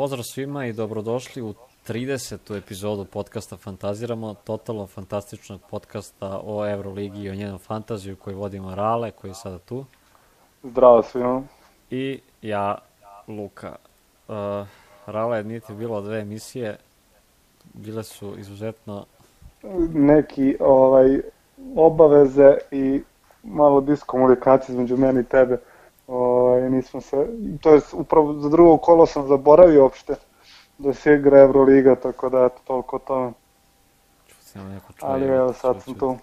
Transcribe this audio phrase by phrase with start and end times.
[0.00, 1.54] Pozdrav svima i dobrodošli u
[1.88, 2.58] 30.
[2.58, 9.10] epizodu podcasta Fantaziramo, totalno fantastičnog podcasta o Euroligi i o njenom fantaziju koji vodimo Rale,
[9.10, 9.84] koji je sada tu.
[10.62, 11.42] Zdravo svima.
[11.90, 12.78] I ja,
[13.28, 13.76] Luka.
[14.28, 14.34] Uh,
[15.06, 16.76] Rale, nije ti bilo dve emisije,
[17.74, 19.04] bile su izuzetno...
[19.94, 21.20] Neki ovaj,
[21.76, 23.02] obaveze i
[23.42, 25.58] malo diskomunikacije između meni i tebe.
[26.70, 27.26] Ovaj, nismo se,
[27.60, 30.14] to je upravo za drugo kolo sam zaboravio uopšte
[30.78, 33.32] da se igra Euroliga, tako da eto, toliko o tome.
[34.28, 35.12] Čuti nema neko čuje.
[35.12, 36.16] Ali evo, sad sam tu.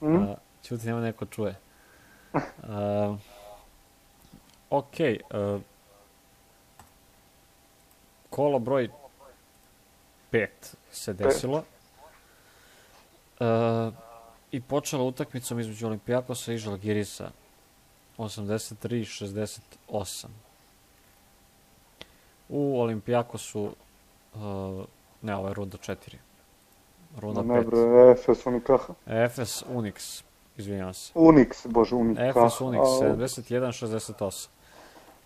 [0.00, 0.16] Hm?
[0.16, 0.28] Uh,
[0.62, 1.54] čuti nema neko čuje.
[2.32, 3.18] Uh,
[4.70, 5.60] ok, uh,
[8.30, 8.88] kolo broj
[10.32, 10.46] 5
[10.90, 11.64] se desilo.
[13.40, 13.94] Uh,
[14.52, 17.30] I počela utakmicom između Olimpijakosa i Žalgirisa.
[18.20, 20.26] 83-68.
[22.48, 23.72] U Olimpijakosu, uh,
[25.22, 26.18] ne, ovo je runda 4.
[27.16, 27.46] Runda 5.
[27.46, 27.78] Ne bre,
[28.12, 28.94] Efes Unikaha.
[29.06, 30.22] Efes Unix,
[30.56, 31.12] izvinjavam se.
[31.14, 32.28] Unix, bože, Unikaha.
[32.28, 34.48] Efes Unix, 71-68.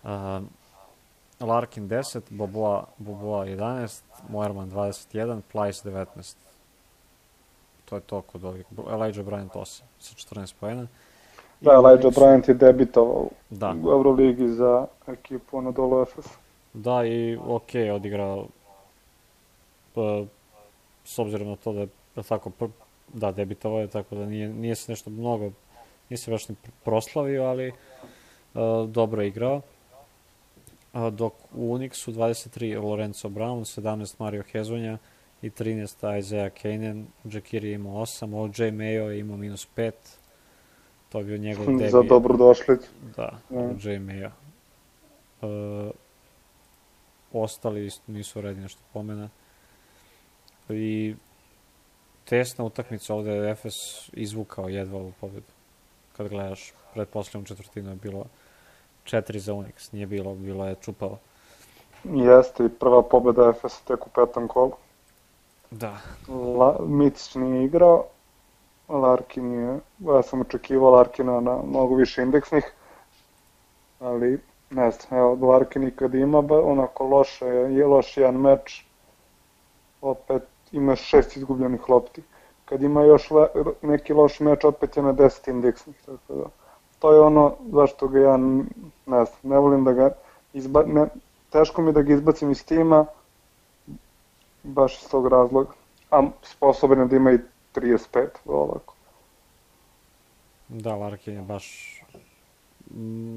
[0.03, 0.09] Uh,
[1.39, 6.37] Larkin 10, Boboa, Boboa 11, Moerman 21, Plajs 19.
[7.85, 8.65] To je to kod ovih.
[8.91, 10.87] Elijah Bryant 8 sa 14 pojena.
[11.61, 13.75] Da, Elijah Bryant je debitovao Da.
[13.83, 16.25] u Euroligi za ekipu Anadolu Efes.
[16.73, 18.47] Da, i ok, odigrao
[19.93, 20.23] pa,
[21.03, 22.65] s obzirom na to da je da tako, pr,
[23.13, 25.51] da, debitovao je, tako da nije, nije se nešto mnogo,
[26.09, 29.61] nije se baš ni proslavio, ali uh, dobro je igrao.
[30.93, 34.97] Uh, dok u Unixu 23 Lorenzo Brown, 17 Mario Hezonja
[35.41, 39.91] i 13 Isaiah Kanen, Jakiri je imao 8, OJ Mayo je imao minus 5,
[41.15, 41.89] to je bio njegov debi.
[41.89, 42.87] za dobrodošlicu.
[43.15, 43.57] Da, Mm.
[43.57, 44.29] OJ Mayo.
[45.41, 45.91] Uh,
[47.33, 49.29] ostali nisu redi nešto pomena.
[50.69, 51.15] I
[52.25, 53.73] tesna utakmica ovde je Efes
[54.13, 55.45] izvukao jedva ovu pobedu.
[56.17, 58.25] Kad gledaš, predposlednju četvrtinu je bilo
[59.05, 61.19] 4 za Unix, nije bilo, bilo je čupavo.
[62.03, 64.71] Jeste i prva pobeda Efesa tek u petom kolu.
[65.71, 65.97] Da.
[66.57, 68.05] La, Micić nije igrao,
[68.89, 72.71] Larkin je, ja sam očekivao Larkina na mnogo više indeksnih,
[73.99, 78.85] ali ne znam, evo, Larkin i kad ima onako loše, je loš jedan meč,
[80.01, 82.23] opet ima šest izgubljenih lopti.
[82.65, 83.47] Kad ima još le,
[83.81, 86.45] neki loš meč, opet je na 10 indeksnih, tako da.
[86.99, 90.09] To je ono zašto ga ja, ne znam, ne volim da ga
[90.53, 91.07] izba, ne,
[91.49, 93.05] teško mi da ga izbacim iz tima,
[94.63, 95.71] baš iz tog razloga.
[96.11, 97.39] A sposoban je da ima i
[97.75, 98.95] 35 ovako.
[100.69, 101.95] Da, Larkin je baš,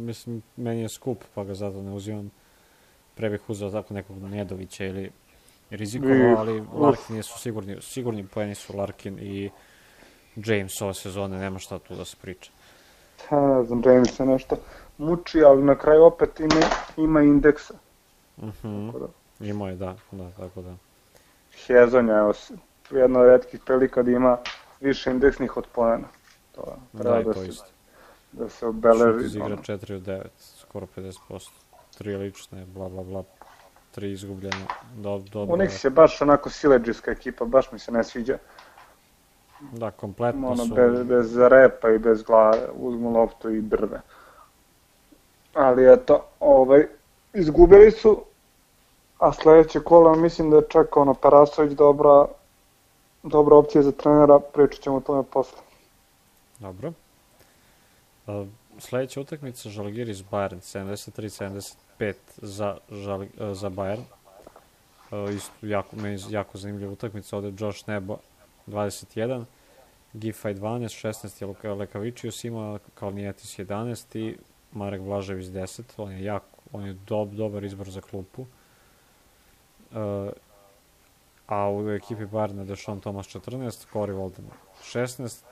[0.07, 2.31] mislim, meni je skup, pa ga zato ne uzimam.
[3.15, 5.11] Pre bih uzeo tako nekog Nedovića ili
[5.71, 6.65] rizikovao, Ih, ali.
[6.73, 9.51] Larkin su sigurni, sigurni poeni su Larkin i
[10.37, 12.51] James ove sezone, nema šta tu da se priča.
[13.29, 14.57] Ha, ne znam, James se nešto
[14.99, 16.61] muči, ali na kraju opet ima,
[16.97, 17.75] ima indeksa.
[18.43, 18.87] Mhm.
[18.87, 19.09] Tako da.
[19.47, 20.75] Imao je, da, da, tako da.
[21.67, 22.33] Hezonja, evo,
[22.91, 24.37] jedna od redkih prilika da ima
[24.81, 26.09] više indeksnih od poena.
[26.55, 27.63] To Da, treba i da, to se,
[28.33, 29.27] da se Šut obeleži.
[29.27, 29.57] iz igra ono.
[29.57, 31.51] 4 od 9, skoro 50%.
[31.99, 33.23] Tri lične, bla, bla, bla.
[33.91, 34.65] Tri izgubljene.
[34.97, 35.57] Do, dobro.
[35.57, 38.39] Unix je baš onako sileđiska ekipa, baš mi se ne sviđa.
[39.73, 40.75] Da, kompletno Ono, su...
[40.75, 44.01] bez, bez repa i bez glave, uzmu loptu i drve.
[45.55, 46.87] Ali eto, ovaj,
[47.33, 48.23] izgubili su,
[49.19, 52.27] a sledeće kola mislim da je čekao ono Parasović dobra,
[53.29, 55.59] dobra opcija za trenera, pričat ćemo o tome posle.
[56.59, 56.93] Dobro.
[58.27, 58.47] Uh,
[58.79, 60.61] sledeća utakmica Žalgiris Bayern
[61.99, 64.03] 73-75 za, Žal, uh, za Bayern.
[65.11, 67.37] Uh, isto jako, meni jako zanimljiva utakmica.
[67.37, 68.17] Ovde Josh Nebo
[68.67, 69.45] 21,
[70.13, 74.37] Gifaj 12, 16 je Lekavičius imao, Kalnijetis 11 i
[74.73, 75.83] Marek Blažević 10.
[75.97, 78.47] On je jako, on je dob, dobar izbor za klupu.
[79.91, 79.97] Uh,
[81.49, 84.45] a u ekipi Bayerna Dešon Tomas 14, Corey Walden
[84.83, 85.43] 16,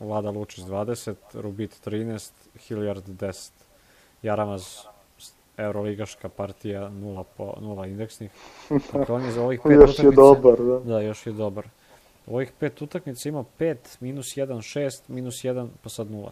[0.00, 3.50] Vlada Lučić 20, Rubit 13, Hilliard 10.
[4.22, 4.78] Jaramaz
[5.56, 8.30] Euroligaška partija 0 po 0 indeksnih.
[8.92, 10.78] Dakle, on je za ovih pet Još je dobar, da.
[10.78, 11.66] Da, još je dobar.
[12.26, 16.30] U ovih pet utakmica ima 5, minus 1, 6, minus 1, pa sad 0.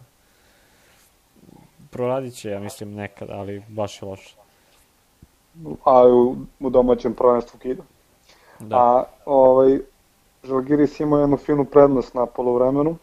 [1.91, 4.35] Proradit će, ja mislim, nekad, ali baš je loše.
[5.83, 7.83] A u, u domaćem prvenstvu kida.
[8.61, 9.79] Da, A ovaj,
[10.43, 12.95] Žalgiris ima jednu finu prednost na polovremenu.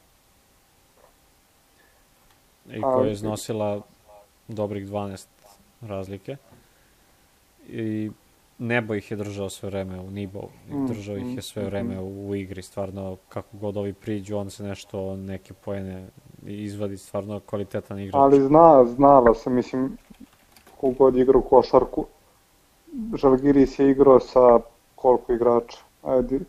[2.70, 3.80] i koja je iznosila
[4.48, 5.26] dobrih 12
[5.80, 6.36] razlike.
[7.68, 8.10] I
[8.58, 12.00] nebo ih je držao sve vreme u nibou, Mm, držao ih je sve mm, vreme
[12.00, 16.06] u igri, stvarno kako god ovi priđu, on se nešto, neke poene
[16.46, 18.14] izvadi, stvarno kvalitetan igrač.
[18.14, 19.96] Ali zna, znala se, mislim,
[20.80, 22.06] kogod igra u košarku,
[23.14, 24.58] Žalgiris je igrao sa
[25.00, 25.78] koliko igrača?
[26.02, 26.40] Ajde,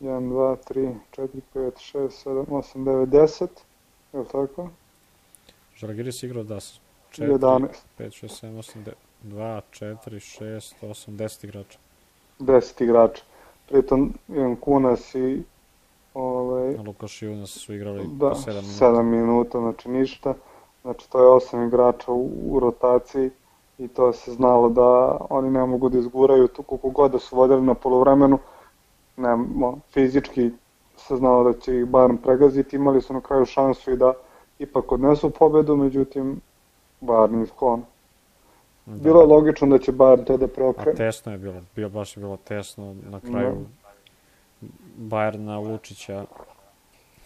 [0.00, 3.48] 1, 2, 3, 4, 5, 6, 7, 8, 9, 10,
[4.12, 4.68] je li tako?
[5.76, 6.80] Žalgiris igrao da s
[7.12, 7.66] 4, 11,
[7.98, 8.92] 5, 6, 7, 8,
[9.22, 9.96] 2, 4,
[10.40, 11.78] 6, 8, 10 igrača.
[12.38, 13.22] 10 igrača.
[13.68, 15.42] Pritom Ivan Kunas i
[16.14, 18.86] ovaj, A Lukaš i Unas su igrali da, po 7 minuta.
[18.86, 20.34] 7 minuta, znači ništa.
[20.82, 23.30] Znači to je 8 igrača u, u rotaciji
[23.78, 27.36] i to se znalo da oni ne mogu da izguraju tu koliko god da su
[27.36, 28.38] vodili na polovremenu.
[29.16, 29.28] Ne,
[29.92, 30.50] fizički
[30.96, 34.12] se znalo da će ih Bayern pregaziti, imali su na kraju šansu i da
[34.58, 36.40] ipak odnesu pobedu, međutim
[37.00, 37.82] Bayern iz klona.
[38.86, 39.02] Da.
[39.02, 40.96] Bilo je logično da će Bayern to da A preokrene.
[40.96, 43.56] tesno je bilo, bio baš je bilo tesno na kraju
[44.96, 46.24] Bajerna Lučića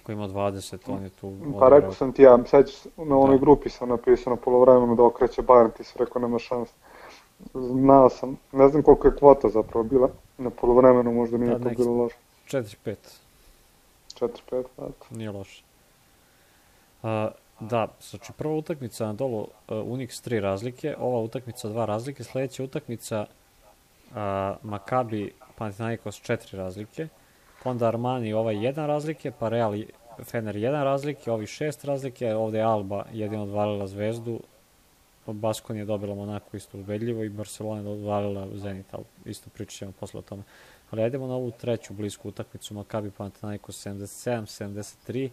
[0.09, 3.41] koji ima 20, on je tu Pa rekao sam ti ja, sad na onoj Da.
[3.41, 6.73] grupi sam napisao na polovremenu da okreće Bayern, ti si rekao nema šanse.
[7.55, 10.09] Znao sam, ne znam koliko je kvota zapravo bila,
[10.39, 12.17] na polovremenu možda nije Da, to bilo loše.
[12.47, 12.95] 4-5,
[14.21, 14.29] 4-5,
[14.79, 14.93] eto.
[15.11, 15.63] nije loše.
[17.03, 17.31] A,
[17.61, 22.65] da, znači prva utakmica na dolu uh, Unix 3 razlike, ova utakmica 2 razlike, sledeća
[22.65, 23.27] utakmica
[24.11, 24.17] uh,
[24.63, 27.09] Maccabi Panathinaikos 4 razlike,
[27.65, 29.75] onda Armani ovaj 1 razlike, pa Real
[30.25, 34.41] Fener 1 razlike, ovi 6 razlike, ovde je Alba jedino odvalila Zvezdu,
[35.33, 39.93] Baskon je dobila Monako isto ubedljivo i Barcelona je odvalila Zenit, ali isto pričat ćemo
[40.01, 40.43] posle o tome.
[40.91, 45.29] Ali ajdemo na ovu treću blisku utakmicu, Maccabi Panathinaikos 77-73,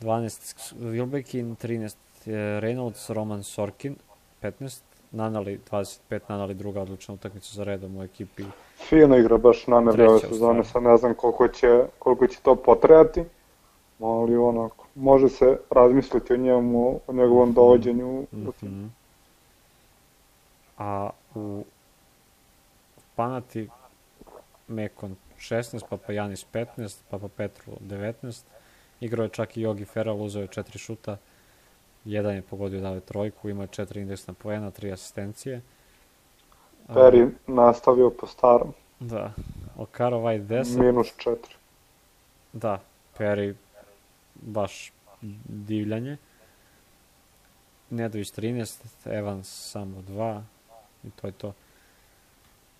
[0.00, 3.96] 12 Wilbekin, 13 je Reynolds, Roman Sorkin,
[4.42, 4.80] 15,
[5.12, 8.44] Nanali 25, Nanali druga odlična utakmica za redom u ekipi.
[8.88, 12.38] Fino igra baš na nebi Treća ove sezone, sad ne znam koliko će, koliko će
[12.42, 13.24] to potrajati,
[14.00, 18.20] ali onako, može se razmisliti o njemu, o njegovom dovođenju.
[18.20, 18.68] u tim.
[18.68, 18.86] Mhm.
[20.78, 21.64] A u
[23.16, 23.68] Panati
[24.68, 28.42] Mekon 16, Papa Janis 15, Papa Petru 19.
[29.00, 31.16] Igrao je čak i Jogi Feral, uzeo je četiri šuta.
[32.04, 35.60] Jedan je pogodio dao je trojku, ima četiri indeksna poena, tri asistencije.
[36.88, 39.32] A, Peri nastavio po starom, Da.
[39.78, 40.78] Okaro White 10.
[40.78, 41.36] minus 4.
[42.52, 42.80] Da,
[43.18, 43.54] Perry
[44.42, 44.92] baš
[45.44, 46.16] divljanje.
[47.90, 50.42] Nedović 13, Evans samo 2
[51.04, 51.52] i to je to.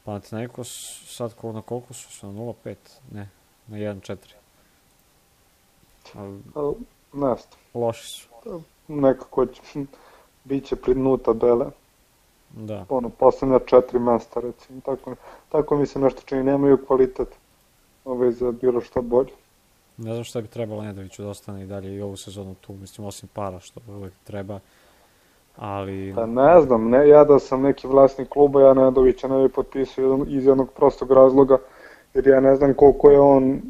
[0.05, 2.13] Panathinaikos sad ko, na koliko su?
[2.13, 2.75] Su na 0-5?
[3.13, 3.29] Ne,
[3.67, 4.17] na 1-4.
[6.15, 6.75] Ali Ali,
[7.13, 8.29] ne znam, loši su.
[8.89, 9.63] nekako će,
[10.45, 11.67] bit će pri dnu tabele.
[12.51, 12.87] Da.
[12.89, 15.15] ono, poslednja četiri mesta, recimo, tako,
[15.49, 17.29] tako mi se nešto čini, nemaju kvalitet
[18.05, 19.33] ovaj, za bilo što bolje.
[20.01, 23.07] Ne znam šta bi trebalo Nedoviću da ostane i dalje i ovu sezonu tu, mislim,
[23.07, 24.61] osim para što uvek treba.
[25.57, 29.53] Ali, Pa ne znam, ne, ja da sam neki vlasnik kluba, ja Nedovića ne bih
[29.55, 31.59] potpisao iz jednog prostog razloga,
[32.15, 33.61] jer ja ne znam koliko je on,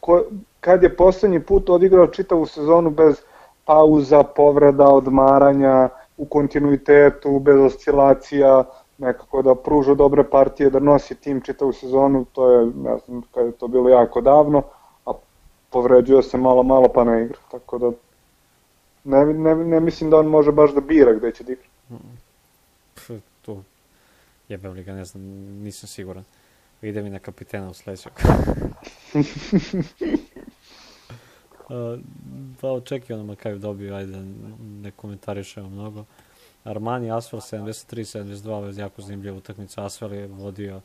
[0.00, 0.24] ko,
[0.60, 3.16] kad je poslednji put odigrao čitavu sezonu bez
[3.64, 8.64] pauza, povreda, odmaranja, u kontinuitetu, bez oscilacija,
[8.98, 13.46] nekako da pruža dobre partije, da nosi tim čitavu sezonu, to je, ne znam, kad
[13.46, 14.62] je to bilo jako davno,
[15.70, 17.90] povređuje se malo, malo pa ne igra, tako da
[19.04, 21.64] ne, ne, ne mislim da on može baš da bira gde će da igra.
[23.42, 23.62] tu
[24.48, 25.22] jebem li ga, ne znam,
[25.62, 26.24] nisam siguran.
[26.82, 28.12] Ide mi na kapitena u sledećeg.
[32.60, 34.24] Pa očekivano Makaju dobio, ajde
[34.82, 36.04] ne komentarišemo mnogo.
[36.64, 39.86] Armani Asfel 73-72, ovo je jako zanimljiva utakmica.
[39.86, 40.80] Asfel je vodio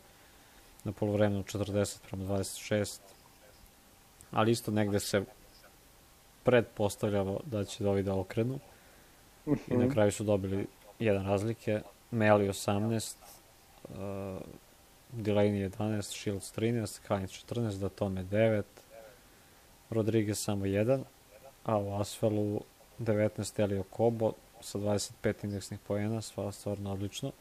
[0.84, 3.00] na polovremenu 40 prema 26,
[4.32, 5.24] ali isto negde se
[6.44, 8.60] predpostavljalo da će ovi da okrenu
[9.68, 10.68] i na kraju su dobili
[11.00, 11.82] jedan razlike.
[12.12, 13.16] Meli 18,
[13.84, 13.98] uh,
[15.14, 18.64] Delaney 11, Shields 13, Heinz 14, Datome 9,
[19.90, 21.04] Rodriguez samo 1,
[21.64, 22.62] a u Asfelu
[23.00, 27.32] 19 Elio Kobo sa 25 indeksnih poena, sva stvarno odlično.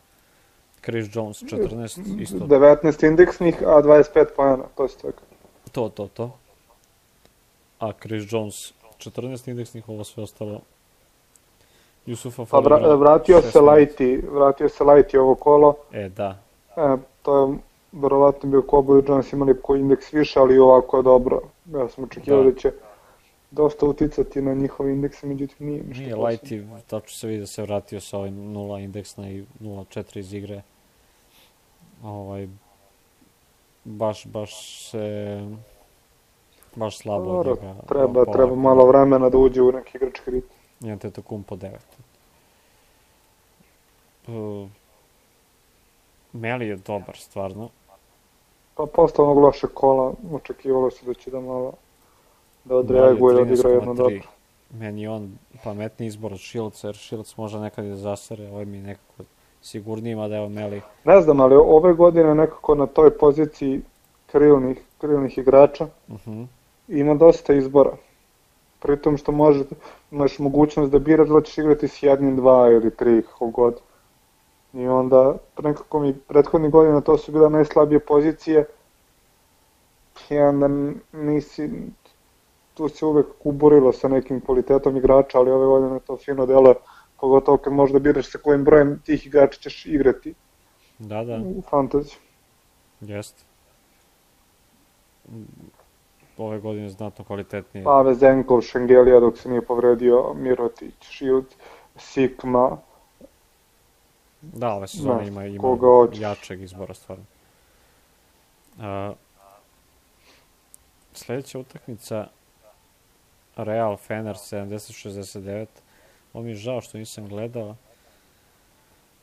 [0.84, 5.22] Chris Jones 14, isto 19 indeksnih, a 25 pojena, to se tako.
[5.72, 6.38] to, to, to.
[7.80, 10.60] A Chris Jones 14 indeksnih, ovo sve ostalo.
[12.06, 13.50] Jusufa Pa vra, vratio 16.
[13.50, 16.38] se Lighty, vratio se Lighty ovo kolo, E, da,
[16.76, 17.58] e, to je
[17.92, 21.40] verovatno bio Kobo i Jones imali koji indeks više, ali ovako je dobro.
[21.72, 22.50] Ja sam očekivao Da.
[22.50, 22.58] da.
[22.58, 22.72] će
[23.50, 26.16] dosta uticati na njihove indekse, međutim nije ništa Nije.
[26.16, 30.62] Lighty, tačno se vidi da se vratio sa ovim 0 indeksna i 0.4 iz igre.
[32.04, 32.48] ovaj,
[33.84, 35.40] baš, baš se,
[36.74, 37.74] baš slabo Dobro, odigra.
[37.88, 38.32] treba, polako.
[38.32, 40.56] treba malo vremena da uđe u neki igrački ritam.
[40.80, 41.86] Jedan te kum po devet.
[44.26, 44.68] Uh,
[46.32, 47.68] Meli je dobar, stvarno.
[48.74, 51.72] Pa posle onog lošeg kola, očekivalo se da će da malo
[52.64, 53.96] da odreaguje, da odigra jedno 13,3.
[53.96, 54.28] dobro.
[54.70, 58.64] Meni je on pametni izbor od Šilca, jer Šilc može nekad i da zasere, ovaj
[58.64, 59.22] mi je nekako
[59.62, 60.80] sigurniji, mada evo Meli.
[61.04, 63.82] Ne znam, ali ove godine nekako na toj poziciji
[64.26, 66.46] krilnih, krilnih igrača Uh -huh.
[66.90, 67.96] Ima dosta izbora.
[68.80, 69.64] Pritom što može,
[70.10, 73.80] imaš mogućnost da biraš da ćeš igrati s jednim, dva ili tri, kako god.
[74.72, 78.66] I onda, nekako mi prethodnih godina to su bile najslabije pozicije.
[80.30, 80.68] I onda
[81.12, 81.70] nisi,
[82.74, 86.74] tu se uvek kuburilo sa nekim kvalitetom igrača, ali ove godine to fino delo,
[87.20, 90.34] pogotovo kad možda biraš sa kojim brojem tih igrača ćeš igrati
[90.98, 92.18] Da, da, u fantaziju.
[93.00, 93.44] jest.
[96.40, 97.84] Ove godine znatno kvalitetnije.
[97.84, 101.54] Pave Zenkov, Šengelija dok se nije povredio, Mirotić, Šiut,
[101.96, 102.78] Sikma,
[104.42, 105.78] Da, ove sezone ima, ima
[106.12, 107.24] jačeg izbora, stvarno.
[108.78, 109.12] A,
[111.12, 112.26] sledeća utakmica
[113.56, 115.66] Real Fener 70-69.
[116.32, 117.76] Ovo mi je žao što nisam gledao.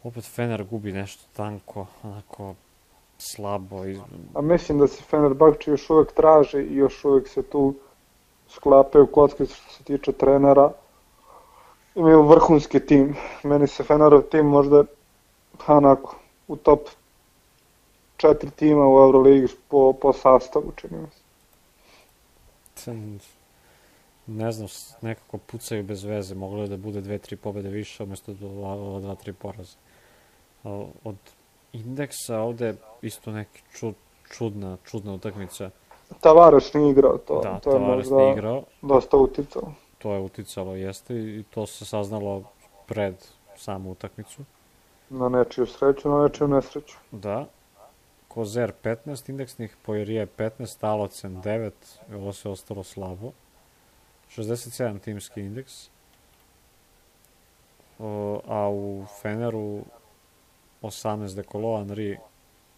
[0.04, 2.56] Opet Fener gubi nešto tanko, onako
[3.18, 3.86] slabo.
[3.86, 4.00] I,
[4.34, 7.74] a mislim da se Fenerbahče još uvek traže i još uvek se tu
[8.50, 10.72] sklapaju kocke što se tiče trenera.
[11.96, 13.16] Imaju vrhunski tim.
[13.44, 14.84] Meni se Fenerov tim možda
[15.68, 16.16] onako
[16.48, 16.80] u top
[18.18, 21.08] četiri tima u Euroligi po, po sastavu, čini mi
[22.76, 22.92] se.
[24.28, 24.68] Ne znam,
[25.02, 26.36] nekako pucaju bez veze.
[26.36, 29.78] Moglo je da bude dve, tri pobede više, umesto do ova dva, tri poraza.
[31.04, 31.16] Od
[31.74, 33.96] indeksa ovde isto neki čud,
[34.38, 35.70] čudna, čudna utakmica.
[36.22, 39.74] Tavares nije igrao to, da, to je možda igrao, dosta uticalo.
[39.98, 42.44] to je uticalo, jeste, i to se saznalo
[42.86, 43.16] pred
[43.56, 44.42] samu utakmicu.
[45.10, 46.96] Na nečiju sreću, na nečiju nesreću.
[47.12, 47.46] Da.
[48.28, 51.72] Kozer 15 indeksnih, Poirije 15, Alocen 9,
[52.16, 53.32] ovo se ostalo slabo.
[54.36, 55.90] 67 timski indeks.
[58.00, 59.82] O, a u Feneru
[60.88, 62.18] 18 Dekolo, Henry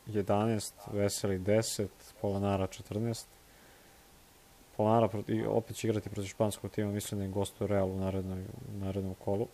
[0.08, 1.88] 11, Veseli 10,
[2.22, 3.26] Polonara 14.
[4.78, 8.42] Polonara proti, opet će igrati protiv španskog tima, mislim da im gostuje Real u narednoj,
[8.42, 9.48] u narednom kolu.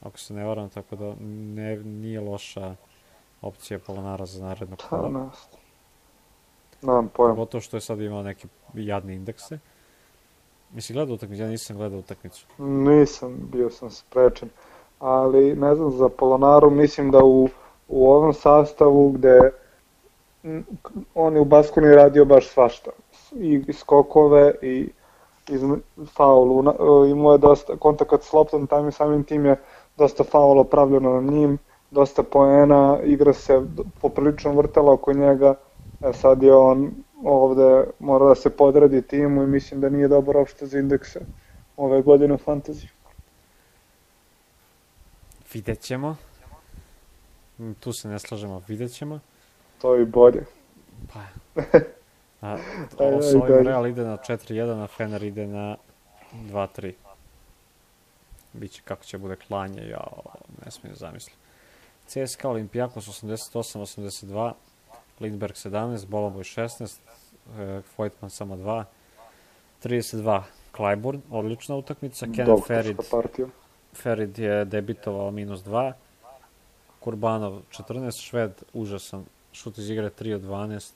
[0.00, 2.74] Ako se ne varam, tako da ne, nije loša
[3.42, 5.30] opcija Polonara za naredno ne znam.
[6.82, 7.34] Nemam pojma.
[7.34, 9.58] Pogotovo što je sad imao neke jadne indekse.
[10.72, 11.42] Mislim, gledao utakmicu?
[11.42, 12.46] Ja nisam gledao utakmicu.
[12.58, 14.48] Nisam, bio sam sprečen.
[14.98, 17.48] Ali, ne znam, za Polonaru mislim da u,
[17.88, 19.50] u ovom sastavu gde
[21.14, 22.90] on je u Baskoni radio baš svašta.
[23.32, 24.88] I skokove i
[25.48, 25.62] iz
[26.16, 26.64] faulu.
[26.68, 29.56] E, Imao je dosta kontakat s loptom, tam je samim tim je
[29.96, 31.58] dosta faula pravljeno na njim,
[31.90, 33.62] dosta poena, igra se
[34.00, 35.54] poprilično vrtala oko njega,
[36.04, 36.90] e sad je on
[37.24, 41.20] ovde mora da se podredi timu i mislim da nije dobar opšte za indekse
[41.76, 42.90] ove godine u fantaziju.
[45.52, 46.16] Vidjet ćemo.
[47.58, 49.20] Mm, Tu se ne slažemo, vidjet ćemo.
[49.80, 50.46] To je i bolje.
[51.12, 51.20] Pa,
[52.48, 52.56] a,
[52.98, 53.66] ovo s ovim.
[53.66, 55.76] Real ide na 4-1, a Fener ide na
[56.32, 56.92] 2-3.
[58.52, 60.06] Biće kako će bude klanje, ja
[60.64, 61.38] ne smijem zamisliti.
[62.06, 64.52] CSKA Olimpijakos 88-82,
[65.20, 66.98] Lindberg 17, Boloboj 16,
[67.58, 68.84] e, Vojtman samo 2,
[69.84, 70.42] 32
[70.72, 72.96] Klajburn, odlična utakmica, Kenan Ferid.
[73.94, 75.92] Ferid je debitovao minus 2,
[77.04, 80.92] Kurbanov 14, Šved užasan, šut iz igre 3 od 12,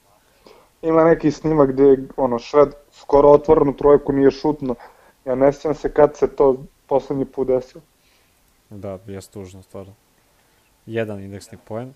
[0.83, 4.75] Ima neki snimak gde je, ono, Šved skoro otvorenu trojku nije šutno.
[5.25, 7.83] Ja ne sjećam se kad se to poslednji put desilo.
[8.71, 9.95] Da, je tužno stvarno.
[10.87, 11.95] Jedan indeksni poen,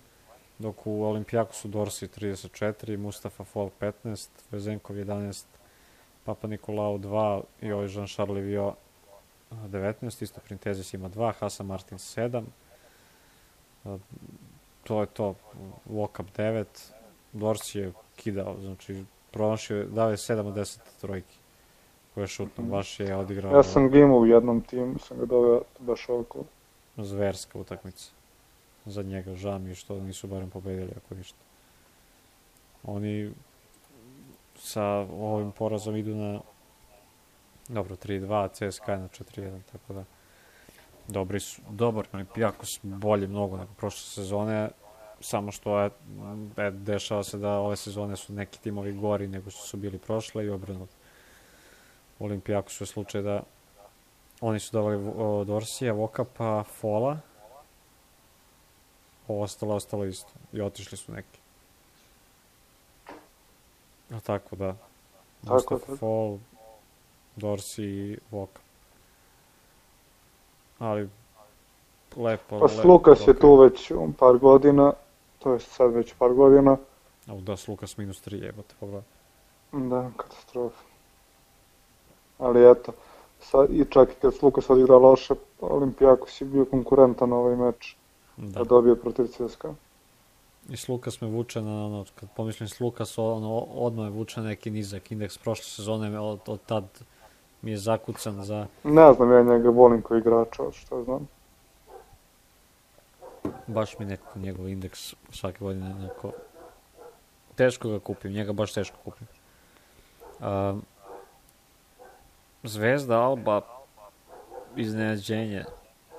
[0.59, 5.45] dok u Olimpijakosu Dorsi 34, Mustafa Fall 15, Vezenkov 11,
[6.23, 8.73] Papa Nikolao 2 i ovaj Jean-Charles Livio
[9.51, 12.43] 19, isto Printezis ima 2, Hasan Martin 7.
[14.83, 15.35] To je to,
[15.87, 16.65] Walkup 9,
[17.33, 21.35] Dorsi je kidao, znači promašio, je- dao je 7 od 10 trojki
[22.13, 25.25] koje je šutno, baš je odigrao Ja sam ga imao u jednom timu, sam ga
[25.25, 26.43] doveo baš oko.
[26.97, 28.11] zverska utakmica
[28.85, 29.35] za njega.
[29.35, 31.37] Žao mi što nisu barem pobedili ako ništa.
[32.83, 33.31] Oni
[34.55, 36.39] sa ovim porazom idu na
[37.69, 40.03] dobro 3-2, CSKA na 4-1, tako da
[41.07, 44.69] dobri su, dobar Olimpijakos, bolje mnogo nego prošle sezone,
[45.19, 45.89] samo što je,
[46.57, 50.45] e, dešava se da ove sezone su neki timovi gori nego što su bili prošle
[50.45, 50.93] i obrnuto.
[52.19, 53.43] Olimpijakosu je slučaj da
[54.41, 57.17] oni su dovali Dorsija, Vokapa, Fola,
[59.27, 60.31] ovo ostalo, ostalo isto.
[60.53, 61.39] I otišli su neki.
[64.09, 64.75] A tako da.
[65.43, 65.97] Tako, Mustafa tako.
[65.97, 66.37] Fall,
[67.35, 68.62] Dorsi i Voka.
[70.83, 71.09] Ali,
[72.17, 72.67] lepo, Pa lepo.
[72.67, 74.93] Slukas je tu već um, par godina,
[75.39, 76.77] to je sad već par godina.
[77.27, 79.03] A da, Slukas minus 3 jebote, pogledaj.
[79.71, 80.81] Da, katastrofa.
[82.37, 82.91] Ali eto,
[83.39, 87.95] sad, i čak i kad Lukas odigra loše, Olimpijakos je bio konkurentan na ovaj meč
[88.37, 88.63] da, Da.
[88.63, 89.73] dobio protiv CSKA.
[90.69, 95.11] I Slukas me vuče na, ono, kad pomislim Slukas, ono, odmah me vuče neki nizak
[95.11, 95.37] indeks.
[95.37, 96.83] Prošle sezone od, od tad
[97.63, 98.67] mi je zakucan za...
[98.83, 101.27] Ne znam, ja njega volim kao igrača, što znam.
[103.67, 106.31] Baš mi nekako njegov indeks svake godine neko...
[107.55, 109.27] Teško ga kupim, njega baš teško kupim.
[110.39, 110.83] Um,
[112.63, 113.61] Zvezda, Alba,
[114.75, 115.65] iznenađenje,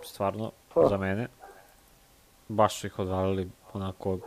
[0.02, 0.88] stvarno, Pa.
[0.88, 1.28] za mene.
[2.48, 4.18] Baš su ih odvalili onako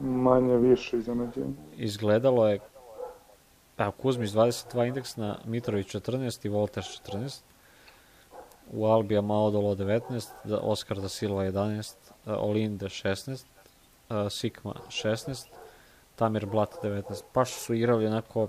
[0.00, 1.54] Manje više iznenađenja.
[1.76, 2.60] izgledalo je
[3.78, 7.40] Evo, Kuzmić 22 indeks na Mitrović 14 i Volters 14.
[8.72, 13.44] U Albi Amaodolo 19, da Oskar da Silva 11, da Olinde 16,
[14.10, 15.46] uh, Sikma 16,
[16.16, 17.22] Tamir Blat 19.
[17.34, 18.48] Baš su igrali onako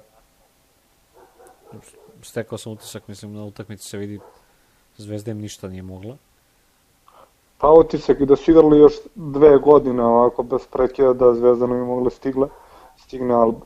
[2.22, 4.20] stekao sam utisak, mislim na utakmici se vidi
[4.98, 6.17] Zvezda im ništa nije mogla.
[7.58, 11.75] Pa utisak i da su igrali još dve godine ovako bez prekida da Zvezda ne
[11.75, 12.48] mogla stigle,
[12.98, 13.65] stigne Alba.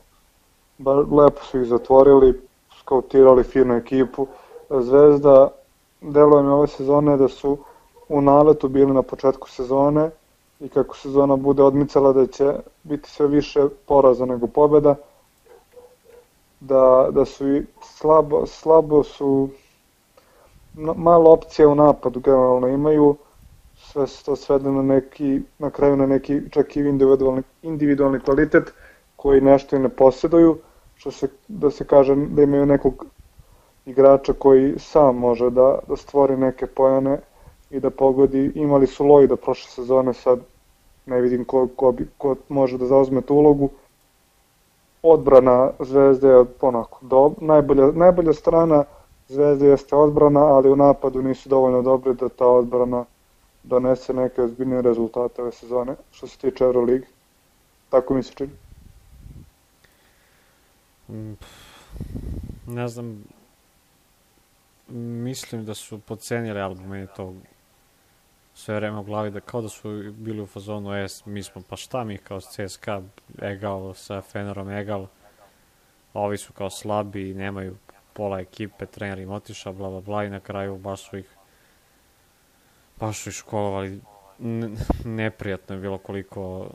[0.80, 2.40] Ba, lepo su ih zatvorili,
[2.80, 4.26] skautirali finu ekipu.
[4.70, 5.48] Zvezda,
[6.00, 7.58] deluje mi ove sezone da su
[8.08, 10.10] u naletu bili na početku sezone
[10.60, 14.94] i kako sezona bude odmicala da će biti sve više poraza nego pobeda.
[16.60, 19.48] Da, da su i slabo, slabo su
[20.96, 23.16] malo opcija u napadu generalno imaju
[23.76, 28.72] sve se to svede na neki, na kraju na neki čak i individualni, individualni kvalitet
[29.16, 30.58] koji nešto i ne posjeduju,
[31.00, 33.06] što se, da se kaže da imaju nekog
[33.86, 37.18] igrača koji sam može da, da stvori neke pojane
[37.70, 38.52] i da pogodi.
[38.54, 40.40] Imali su Lojda prošle sezone, sad
[41.06, 43.70] ne vidim ko, ko, bi, ko može da zauzme tu ulogu.
[45.02, 48.84] Odbrana Zvezde je onako do, najbolja, najbolja strana
[49.28, 53.04] Zvezde jeste odbrana, ali u napadu nisu dovoljno dobri da ta odbrana
[53.62, 57.06] donese neke ozbiljne rezultate ove sezone što se tiče Euroligi.
[57.90, 58.69] Tako mi se čini.
[62.66, 63.24] Ne znam,
[64.88, 67.34] mislim da su podcenili album, meni to
[68.54, 71.76] sve vreme u glavi, da kao da su bili u fazonu, e, mi smo, pa
[71.76, 73.02] šta mi kao CSKA,
[73.42, 75.06] egal sa Fenerom, egal,
[76.14, 77.76] ovi su kao slabi, nemaju
[78.12, 81.36] pola ekipe, trener im otišao, bla, bla, bla, i na kraju baš su ih
[83.00, 84.00] baš su ih školovali.
[85.04, 86.70] Neprijatno je bilo koliko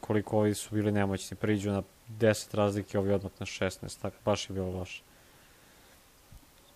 [0.00, 1.36] koliko ovi su bili nemoćni.
[1.36, 5.02] Priđu na 10 razlike, ovi odmah na 16, tako baš je bilo loše.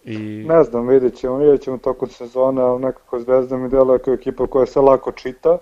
[0.05, 4.15] I Ne znam, vidjet ćemo, vidjet ćemo tokom sezone, ali nekako Zvezda mi deluje kao
[4.15, 5.59] ekipa koja se lako čita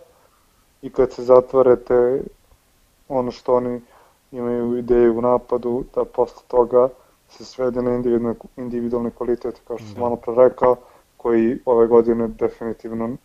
[0.82, 2.22] i kad se zatvore te
[3.08, 3.80] ono što oni
[4.32, 6.88] imaju ideju u napadu, da posle toga
[7.28, 10.00] se svede na individualni, individualni kvalitet, kao što sam Da.
[10.00, 10.76] malo pre rekao,
[11.16, 13.16] koji ove godine definitivno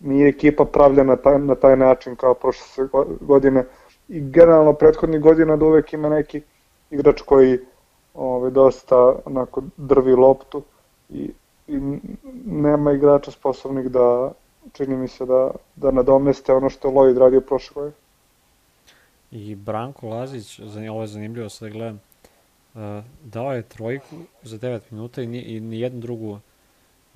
[0.00, 2.88] nije ekipa pravljena na taj, na taj način kao prošle
[3.20, 3.64] godine
[4.10, 6.42] i generalno prethodnih godina da uvek ima neki
[6.90, 7.58] igrač koji
[8.14, 10.62] ove, dosta onako drvi loptu
[11.08, 11.30] i,
[11.68, 11.80] i
[12.46, 14.32] nema igrača sposobnih da
[14.72, 17.96] čini mi se da, da nadomeste ono što je Lloyd radio prošle godine.
[19.30, 22.00] I Branko Lazić, ovo je zanimljivo sad da gledam,
[22.74, 22.80] uh,
[23.24, 26.40] dao je trojku za 9 minuta i, ni, i ni jednu drugu uh,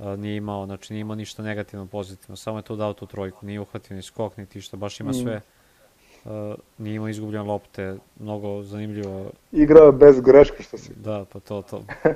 [0.06, 3.60] nije imao, znači nije imao ništa negativno, pozitivno, samo je to dao tu trojku, nije
[3.60, 5.53] uhvatio ni skok, niti što, baš ima Mm.
[6.24, 6.30] Uh,
[6.78, 11.82] nije imao izgubljene lopte, mnogo zanimljivo, Igra bez greške što se da, pa to, to.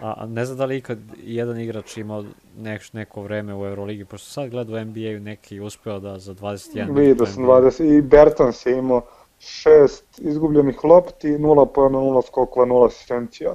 [0.00, 2.24] A, ne znam da li ikad jedan igrač imao
[2.58, 6.74] nek, neko vreme u Euroligi, pošto sad gleda u NBA-u neki uspeo da za 21
[6.74, 7.60] minut vidio sam NBA-u.
[7.60, 9.02] 20 i Bertans je imao
[9.38, 13.54] šest izgubljenih lopti, 0 pojena, 0 skokova, 0 asistencija.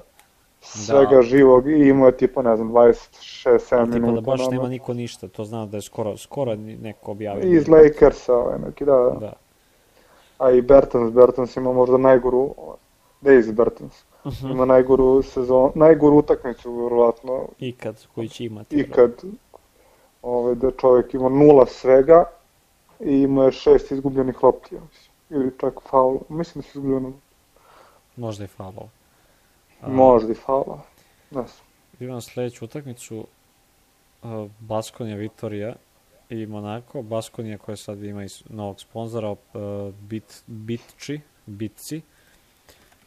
[0.61, 1.21] Svega Da.
[1.21, 4.21] živog i imao je tipa, ne znam, 26-7 Ali tipa minuta.
[4.21, 7.57] da baš nema niko ništa, to znam da je skoro, skoro neko objavio.
[7.57, 9.33] Iz Lakersa, ovaj neki, da, da.
[10.39, 10.45] Da.
[10.45, 12.53] A i Bertans, Bertans ima možda najgoru,
[13.21, 14.47] Daisy Bertans, Mhm.
[14.47, 18.75] ima najgoru sezon, najgoru utakmicu, vjerovatno, Ikad, koji će imati.
[18.75, 19.11] ikad.
[20.21, 22.23] Ovaj, da čovjek ima nula svega,
[22.99, 25.11] i imao je šest izgubljenih lopti, ja mislim.
[25.29, 27.13] Ili čak faul, mislim da su izgubljeno.
[28.15, 28.87] Možda i faulov.
[29.81, 30.81] A, Možda i faula.
[31.31, 31.67] Ne znam.
[31.99, 33.17] Imam sledeću utakmicu,
[34.23, 35.75] uh, Baskonija Vitorija
[36.29, 37.01] i Monako.
[37.01, 39.37] Baskonija koja sad ima i novog sponzora, uh,
[39.99, 42.01] Bit, Bitči, Bitci.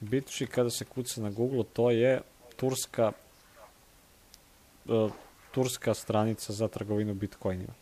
[0.01, 2.21] Bitči kada se kuca na Google, to je
[2.57, 3.13] turska
[4.89, 5.11] uh,
[5.51, 7.73] turska stranica za trgovinu bitcoinima.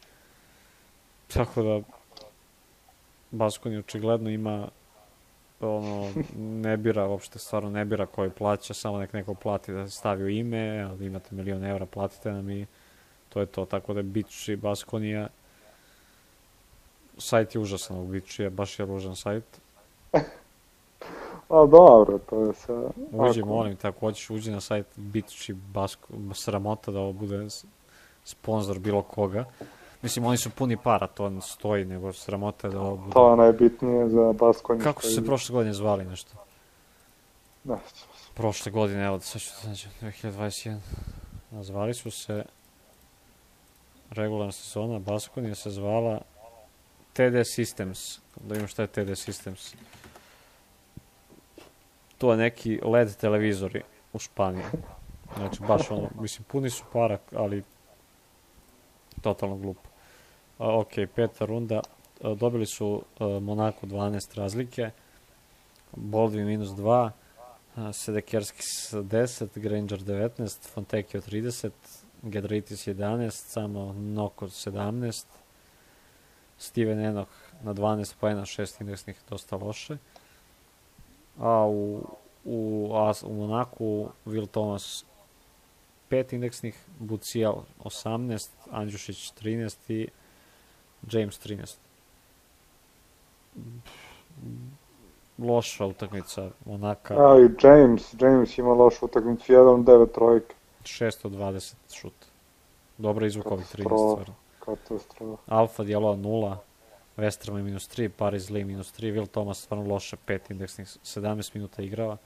[1.34, 1.80] Tako da
[3.30, 4.68] Baskonija očigledno ima
[5.60, 10.24] ono, ne bira uopšte, stvarno ne bira koji plaća, samo nek neko plati da stavi
[10.24, 12.66] u ime, ali imate milion evra, platite nam i
[13.28, 13.64] to je to.
[13.64, 15.28] Tako da je Bitch i Baskonija
[17.18, 19.44] sajt je užasan ovog je baš je ružan sajt.
[21.48, 22.74] A dobro, to je sve...
[23.12, 27.12] Uđi, ako- molim, te, ako hoćeš uđi na sajt Bitch i Basko, sramota da ovo
[27.12, 27.46] bude
[28.24, 29.44] sponsor bilo koga.
[30.02, 33.12] Mislim, oni su puni para, to ne stoji, nego sramota je da ovo bude...
[33.12, 34.82] To je najbitnije za Baskonju.
[34.82, 36.32] Kako su se prošle godine zvali nešto?
[37.64, 37.76] Ne,
[38.34, 40.78] prošle godine, evo, sad ću da nađem, 2021.
[41.50, 42.44] Nazvali su se
[44.10, 46.20] regularna sezona, Baskonija se zvala
[47.12, 48.18] TD Systems.
[48.40, 49.74] Da imam šta je TD Systems.
[52.18, 54.64] To je neki LED televizori u Španiji.
[55.36, 57.62] Znači, baš ono, mislim, puni su para, ali
[59.20, 59.88] totalno glupo.
[60.58, 61.80] A, ok, peta runda.
[62.22, 64.90] A, dobili su a, Monaco 12 razlike.
[65.96, 67.10] Baldwin minus 2.
[67.76, 71.70] A, Sedekerski s 10, Granger 19, Fontecchio 30,
[72.22, 75.24] Gedritis 11, samo Noko 17,
[76.58, 77.28] Steven Enoch
[77.62, 79.96] na 12 poena, 6 indeksnih, dosta loše.
[81.38, 82.02] A u,
[82.44, 85.04] u, As- u Monaku Will Thomas
[86.10, 90.08] 5 indeksnih, Bucijal 18, Andjušić 13 i
[91.12, 91.76] James 13
[95.38, 100.54] loša utakmica Monaka, A i James, James ima lošu utakmicu, 1-9 trojke.
[100.88, 102.12] 620 šut.
[102.98, 104.22] Dobra izvuka ovih 13 Katastrofa.
[104.22, 104.34] stvarno.
[104.60, 105.42] Katastrofa.
[105.46, 106.56] Alfa Djelo 0,
[107.16, 111.82] Westerman minus 3, Paris Lee minus 3, Will Thomas stvarno loše, 5 indeksnih, 17 minuta
[111.82, 112.16] igrao.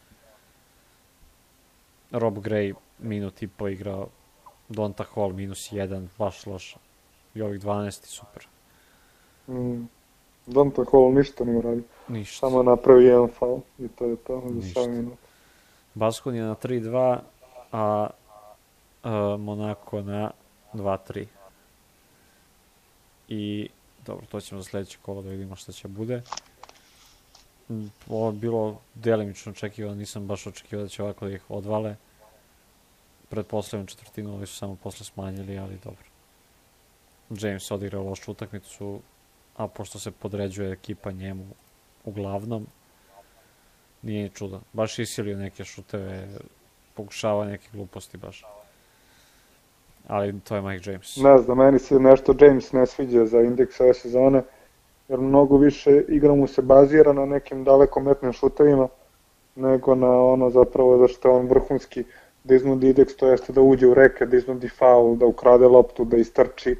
[2.11, 4.09] Rob Gray minut i po igrao,
[4.69, 6.77] Donta Hall minus 1, baš loše.
[7.35, 8.47] I ovih 12 super.
[9.49, 9.85] Mm.
[10.47, 11.83] Donta Hall ništa nije uradio.
[12.09, 12.39] Ništa.
[12.39, 14.81] Samo je napravio jedan faul i to je to za Ništa.
[14.81, 15.17] 7 minuta.
[15.95, 17.23] Baskon je na 3-2, a
[17.73, 18.09] a
[19.39, 20.31] Monako na
[20.75, 21.27] 2-3.
[23.29, 23.69] I,
[24.07, 26.23] dobro, to ćemo za sledeće kolo da vidimo šta će bude.
[28.09, 31.97] Ovo je bilo delimično očekivano, nisam baš očekivao da će ovako da ih odvale.
[33.29, 36.05] Pred poslednjom četvrtinu ovi su samo posle smanjili, ali dobro.
[37.31, 39.01] James odigrao lošu utakmicu,
[39.57, 41.47] a pošto se podređuje ekipa njemu
[42.05, 42.67] uglavnom,
[44.03, 44.61] nije ni čudo.
[44.73, 46.29] Baš isilio neke šuteve,
[46.95, 48.45] pokušava neke gluposti baš.
[50.09, 51.17] Ali to je Mike James.
[51.17, 54.43] Ne znam, meni se nešto James ne sviđa za indeks ove sezone,
[55.09, 58.89] jer mnogo više igra mu se bazira na nekim dalekometnim šutevima,
[59.55, 62.05] nego na ono zapravo da što on vrhunski
[62.45, 66.05] da iznudi indeks, to jeste da uđe u reke, da iznudi faul, da ukrade loptu,
[66.05, 66.77] da istrči,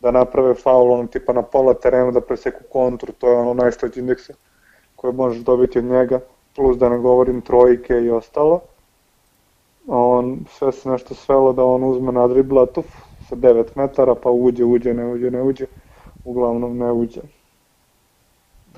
[0.00, 4.00] da naprave faul, ono tipa na pola terena, da preseku kontru, to je ono najslađe
[4.00, 4.34] indeksa
[4.96, 6.20] koje možeš dobiti od njega,
[6.56, 8.60] plus da ne govorim trojke i ostalo.
[9.90, 12.86] On, sve se nešto svelo da on uzme na dribla tuf,
[13.28, 15.66] sa 9 metara, pa uđe, uđe, ne uđe, ne uđe,
[16.24, 17.20] uglavnom ne uđe.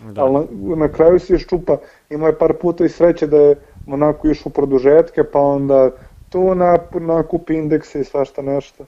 [0.02, 0.22] Da.
[0.24, 1.76] Ali na, na kraju se iščupa,
[2.10, 5.90] imao je par puta i sreće da je Monako išao u produžetke, pa onda
[6.28, 8.84] tu nap, nakupi indekse i svašta nešto,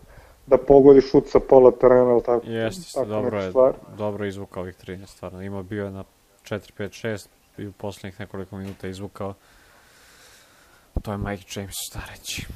[0.47, 2.47] da pogodi šut sa pola terena, ili tako.
[2.47, 3.77] Jeste, tako dobro je, stvari.
[3.99, 5.43] dobro izvukao ovih 13, stvarno.
[5.43, 6.05] Ima bio je na
[6.45, 9.35] 4, 5, 6 i u poslednjih nekoliko minuta izvukao.
[11.03, 12.47] To je Mike James, šta reći.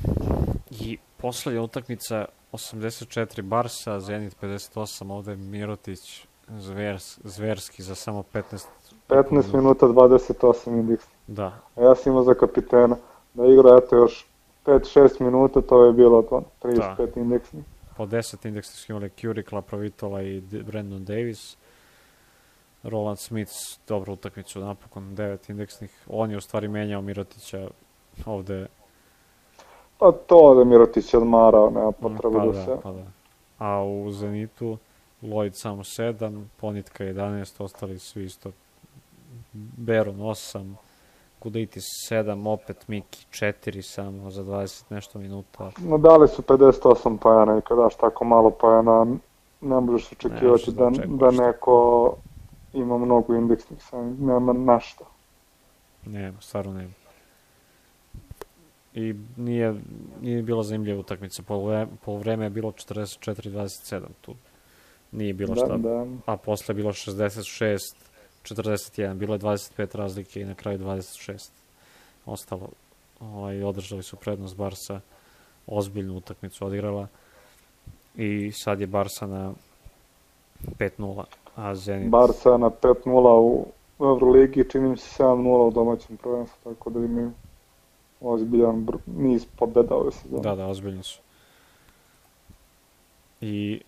[0.71, 8.67] I poslednja utakmica 84 Barsa, Zenit 58, ovde je Mirotić zvers, zverski za samo 15
[9.09, 11.05] 15 minuta 28 indeks.
[11.27, 12.97] Da, A ja sam imao za kapitena.
[13.35, 14.27] Da igra, eto još
[14.65, 17.21] 5-6 minuta, to je bilo to, 35 da.
[17.21, 17.65] indeksni.
[17.97, 21.57] po 10 indeksnih su imali Curie, Laprovitola i Brandon Davis.
[22.83, 23.53] Roland Smith,
[23.89, 25.91] dobru utakmicu, napokon 9 indeksnih.
[26.09, 27.69] On je u stvari menjao Mirotića
[28.25, 28.67] ovde.
[29.99, 32.77] Pa to da Mirotić je odmarao, nema potrebe pa da, da, se...
[32.83, 33.05] pa da.
[33.59, 34.79] A u Zenitu
[35.23, 38.51] Lloyd samo 7, Ponitka 11, ostali svi isto.
[39.77, 40.75] Beron 8,
[41.39, 45.71] Kuditis 7, opet Miki 4 samo za 20 nešto minuta.
[45.79, 49.07] No dali su 58 pojena i kada daš tako malo pojena
[49.61, 52.15] ne možeš Ne, očekivati što da da, da neko
[52.73, 53.79] ima mnogo indeksnih,
[54.19, 55.05] nema našta.
[56.07, 56.93] Nema, stvarno nema.
[58.97, 59.75] I nije,
[60.21, 61.43] nije bila zanimljiva utakmica.
[62.05, 64.35] Po, vreme, je bilo 44-27 tu.
[65.13, 65.77] Nije bilo Da, šta.
[65.77, 66.07] da.
[66.27, 67.79] A posle je bilo 66
[68.43, 69.15] 41.
[69.15, 71.51] Bilo je 25 razlike i na kraju 26.
[72.27, 72.69] Ostalo.
[73.21, 75.01] Ovaj, održali su prednost Barsa.
[75.67, 77.09] Ozbiljnu utakmicu odigrala.
[78.17, 79.53] I sad je Barsa na
[80.79, 81.25] 5-0.
[81.57, 82.11] A Zenit...
[82.11, 83.67] Barca na 5-0 u
[84.01, 87.33] Euroligi, čini mi se 7-0 u domaćem prvenstvu, tako da imaju
[88.21, 90.43] ozbiljan niz pobjeda ove sezone.
[90.43, 91.21] Da, da, ozbiljni su.
[93.41, 93.81] I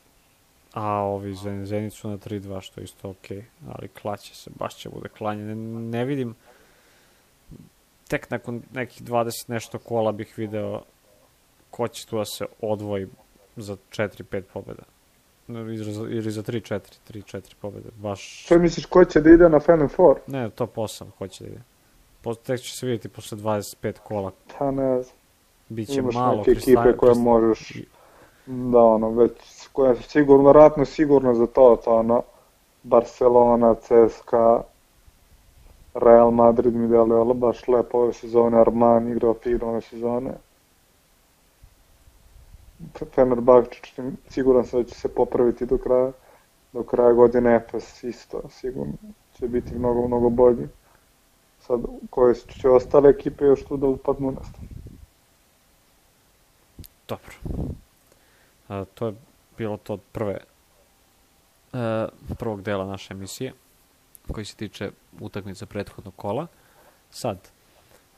[0.72, 4.76] a ovi Zen, Zenit su na 3-2, što je isto okej, ali klaće se, baš
[4.76, 5.42] će bude klanje.
[5.42, 6.34] Ne, ne vidim,
[8.08, 10.82] tek nakon nekih 20 nešto kola bih video
[11.70, 13.06] ko će tu da se odvoji
[13.56, 14.82] za 4-5 pobjeda.
[15.46, 17.88] No, Ili za, ili za 3-4, 3-4 pobjede.
[17.96, 20.18] Baš, Što misliš, ko će da ide na Final Four?
[20.26, 21.62] ne, top 8 hoće da ide.
[22.22, 24.30] Tek će se vidjeti posle 25 kola.
[24.58, 25.16] Pa ne znam,
[25.68, 27.82] Biće imaš malo neke ekipe koje možeš,
[28.46, 29.32] da ono, već,
[29.72, 32.22] koje su sigurno, vratno sigurno za to, to ono,
[32.82, 34.62] Barcelona, CSKA,
[35.94, 40.30] Real Madrid mi deluje baš lepo ove sezone, Armani igrao fino ove sezone.
[43.14, 46.12] Fenerbahče, siguran sam da će se popraviti do kraja,
[46.72, 48.92] do kraja godine Efes isto, sigurno
[49.38, 50.68] će biti mnogo, mnogo bolji.
[51.60, 54.40] Sad, koje će ostale ekipe još tu da upadnu na
[57.08, 57.34] Dobro.
[58.68, 59.14] A, to je
[59.58, 60.32] bilo to od prve
[61.72, 62.06] e,
[62.38, 63.52] prvog dela naše emisije
[64.32, 64.90] koji se tiče
[65.20, 66.46] utakmice prethodnog kola.
[67.10, 67.38] Sad,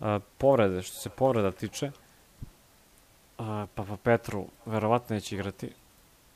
[0.00, 1.90] e, povrede, što se povreda tiče,
[3.38, 5.72] a, Papa Petru verovatno neće igrati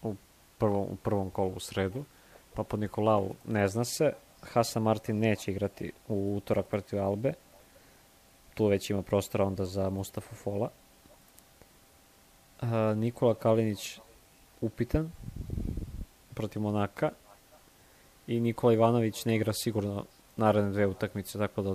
[0.02, 0.14] u
[0.58, 2.04] prvom, u prvom kolu u sredu.
[2.54, 4.12] Papa Nikolau ne zna se.
[4.52, 7.32] Hasan Martin neće igrati u utorak protiv Albe.
[8.54, 10.70] Tu već ima prostora onda za Mustafa Fola.
[12.96, 14.00] Nikola Kalinić
[14.60, 15.10] upitan
[16.34, 17.10] protiv Monaka
[18.26, 20.04] i Nikola Ivanović ne igra sigurno
[20.36, 21.74] naredne dve utakmice, tako da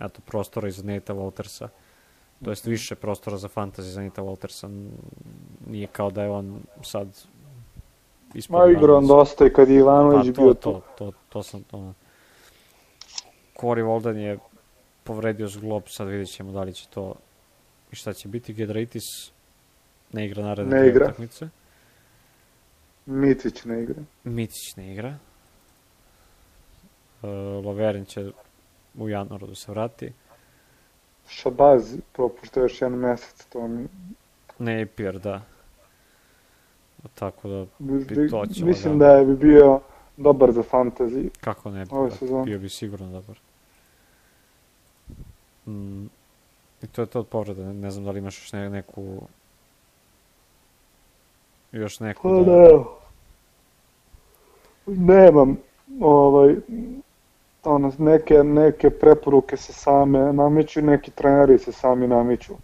[0.00, 1.68] eto, prostora iza Neta Waltersa
[2.44, 4.88] to jest više prostora za fantasy za Neta Waltersa
[5.66, 7.08] nije kao da je on sad
[8.34, 10.72] ispod Ma igrao on dosta i kad je Ivanović Pa, bio to, tu.
[10.72, 11.92] to, to, to sam to.
[13.62, 14.38] Corey Walden je
[15.04, 17.14] povredio zglob, sad vidjet ćemo da li će to
[17.92, 18.52] i šta će biti.
[18.52, 19.02] Gedraitis
[20.12, 21.04] ne igra naredne Ne igra.
[21.04, 21.48] utakmice.
[23.06, 24.02] Micić ne igra.
[24.24, 25.14] Micić ne igra.
[27.22, 27.26] E,
[27.64, 28.30] Loverin će
[28.94, 30.12] u januaru da se vrati.
[31.28, 33.86] Šabaz propušta još jedan mesec, to mi...
[34.58, 35.42] Ne Pierre, da.
[37.14, 39.80] Tako da, bi- to će mislim da je bi bio
[40.16, 41.28] dobar za fantasy.
[41.40, 41.90] kako ne bi,
[42.30, 43.38] da, bio bi sigurno dobar.
[45.66, 46.06] Mm,
[46.82, 49.22] I to je to od povreda, ne, znam da li imaš još ne, neku...
[51.72, 52.52] Još neku Pa da...
[52.52, 52.84] ne,
[54.86, 55.56] nemam
[56.00, 56.56] ovaj,
[57.64, 62.54] ono, neke, neke preporuke se same nameću, neki treneri se sami nameću.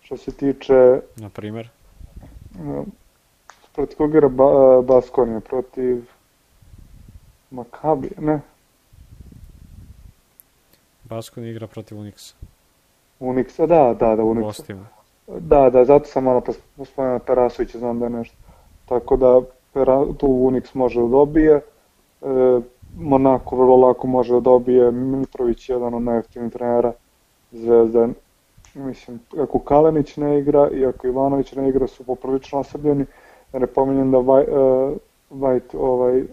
[0.00, 1.68] Što se tiče, Na primer,
[3.74, 6.04] protiv koga igra ba, Baskonija, protiv
[7.50, 8.40] Makabija, ne,
[11.10, 12.34] Baskon igra protiv Unixa.
[13.20, 14.46] Unixa, da, da, da, Unixa.
[14.46, 14.86] gostima.
[15.38, 16.42] Da, da, zato sam malo
[16.84, 18.36] spomenuo Perasovića, znam da je nešto.
[18.88, 19.40] Tako da
[19.72, 21.54] Pera, tu Unix može da dobije,
[22.22, 22.60] e,
[22.96, 26.92] Monako vrlo lako može da dobije, Mitrović je jedan od najjeftinijih trenera
[27.52, 28.08] Zvezda.
[28.74, 33.04] Mislim, ako Kalenić ne igra i ako Ivanović ne igra su poprilično osrbljeni,
[33.52, 34.46] da ne pominjem da Vaj, e,
[35.30, 36.24] Vajt ovaj,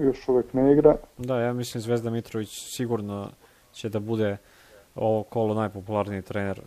[0.00, 0.96] još uvek ne igra.
[1.18, 3.28] Da, ja mislim Zvezda Mitrović sigurno
[3.72, 4.36] će da bude
[4.94, 6.60] ovo kolo najpopularniji trener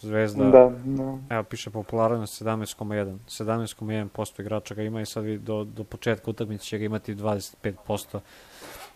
[0.00, 0.44] Zvezda.
[0.44, 1.18] Da, da.
[1.30, 3.16] Evo piše popularnost 17,1.
[3.28, 8.18] 17,1% igrača ga ima i sad do, do početka utakmice će ga imati 25%.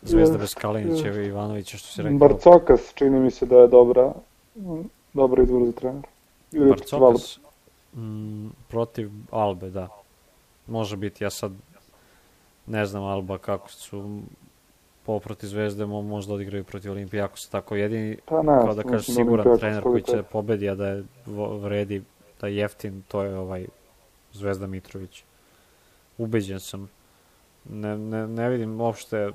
[0.02, 2.18] Zvezda bez Kalinića i Ivanovića što se rekao.
[2.18, 4.12] Barcokas čini mi se da je dobra,
[5.12, 6.02] dobra izbor za trener.
[6.52, 6.70] Ili.
[6.70, 7.38] Barcokas
[7.96, 9.88] mm, protiv Albe, da.
[10.66, 11.52] Može biti, ja sad
[12.66, 14.20] ne znam Alba kako su
[15.10, 18.74] po protiv Zvezde, mo- možda odigraju protiv Olimpije, ako se tako jedini, Pa ne, kao
[18.74, 21.04] da kažeš da siguran Olimpijakos trener koji će da pobedi, a da je
[21.60, 22.02] vredi,
[22.40, 23.66] da je jeftin, to je ovaj
[24.32, 25.24] Zvezda Mitrović.
[26.18, 26.90] Ubeđen sam.
[27.64, 29.30] Ne, ne, ne vidim uopšte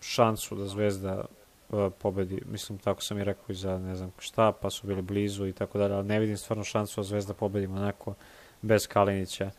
[0.00, 1.24] šansu da Zvezda
[1.70, 2.42] uh, pobedi.
[2.50, 5.52] Mislim, tako sam i rekao i za ne znam šta, pa su bili blizu i
[5.52, 8.14] tako dalje, ali ne vidim stvarno šansu da Zvezda pobedi Monako
[8.62, 9.50] bez Kalinića.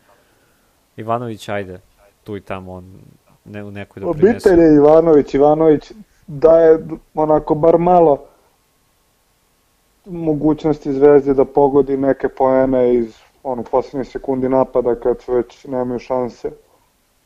[0.96, 1.80] Ivanović, ajde,
[2.24, 3.00] tu i tamo on
[3.48, 4.48] ne, u nekoj doprinese.
[4.48, 5.92] Obitelj je Ivanović, Ivanović
[6.26, 6.78] daje
[7.14, 8.18] onako bar malo
[10.06, 15.98] mogućnosti Zvezde da pogodi neke poene iz ono, poslednje sekundi napada kad su već nemaju
[15.98, 16.50] šanse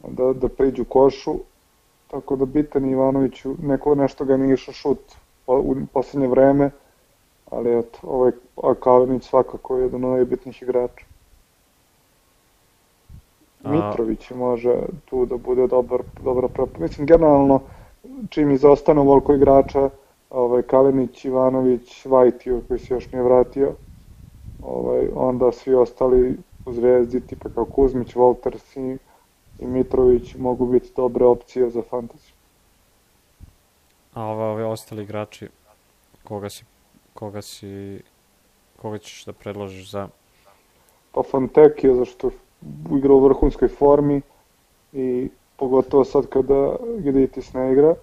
[0.08, 1.34] da, da priđu košu.
[2.10, 4.98] Tako da bitan Ivanoviću, neko nešto ga nije išao šut
[5.46, 6.70] u poslednje vreme,
[7.50, 8.32] ali eto, ovaj
[8.80, 11.04] Kalinić svakako je jedan od najbitnijih igrača.
[13.64, 16.78] Mitrović može tu da bude dobar, dobra prepa.
[16.78, 17.60] Mislim, generalno,
[18.30, 19.90] čim izostane ovoliko igrača,
[20.30, 23.72] ovaj, Kalinić, Ivanović, Vajtio, koji se još nije vratio,
[24.62, 28.98] ovaj, onda svi ostali u zvezdi, tipa kao Kuzmić, Volters i,
[29.58, 32.34] i Mitrović mogu biti dobre opcije za fantaziju.
[34.14, 35.48] A ove, ove ostali igrači,
[36.24, 36.64] koga si,
[37.14, 38.02] koga si,
[38.76, 40.08] koga ćeš da predložiš za...
[41.12, 42.30] Pa Fontekio, zašto
[42.96, 44.20] igra u vrhunskoj formi
[44.92, 47.94] i pogotovo sad kada Geditis ne igra.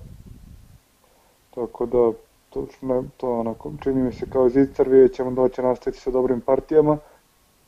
[1.56, 2.12] Tako da
[2.50, 6.12] to, ne, to onako, čini mi se kao zicar, vidjet ćemo da će nastaviti sa
[6.12, 6.98] dobrim partijama.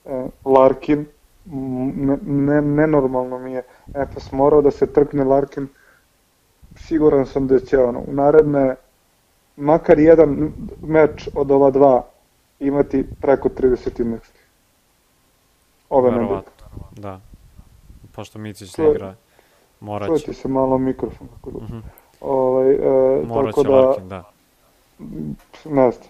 [0.05, 1.05] E, Larkin,
[1.45, 2.17] ne,
[2.61, 2.87] ne,
[3.39, 5.67] mi je, Efes morao da se trkne Larkin,
[6.75, 8.75] siguran sam da će ono, u naredne,
[9.55, 10.51] makar jedan
[10.81, 12.05] meč od ova dva
[12.59, 14.31] imati preko 30 indeksa.
[15.89, 16.50] Ove nedelje.
[17.01, 17.19] Da.
[18.11, 19.15] Pošto Micić ne igra,
[19.79, 20.25] morat će.
[20.25, 21.27] Čujete se malo mikrofon.
[21.27, 21.65] Kako da.
[21.65, 21.75] Mhm.
[21.75, 21.81] -huh.
[22.21, 24.23] ovaj, e, morat će da, Larkin, da.
[25.65, 26.09] Ne znam.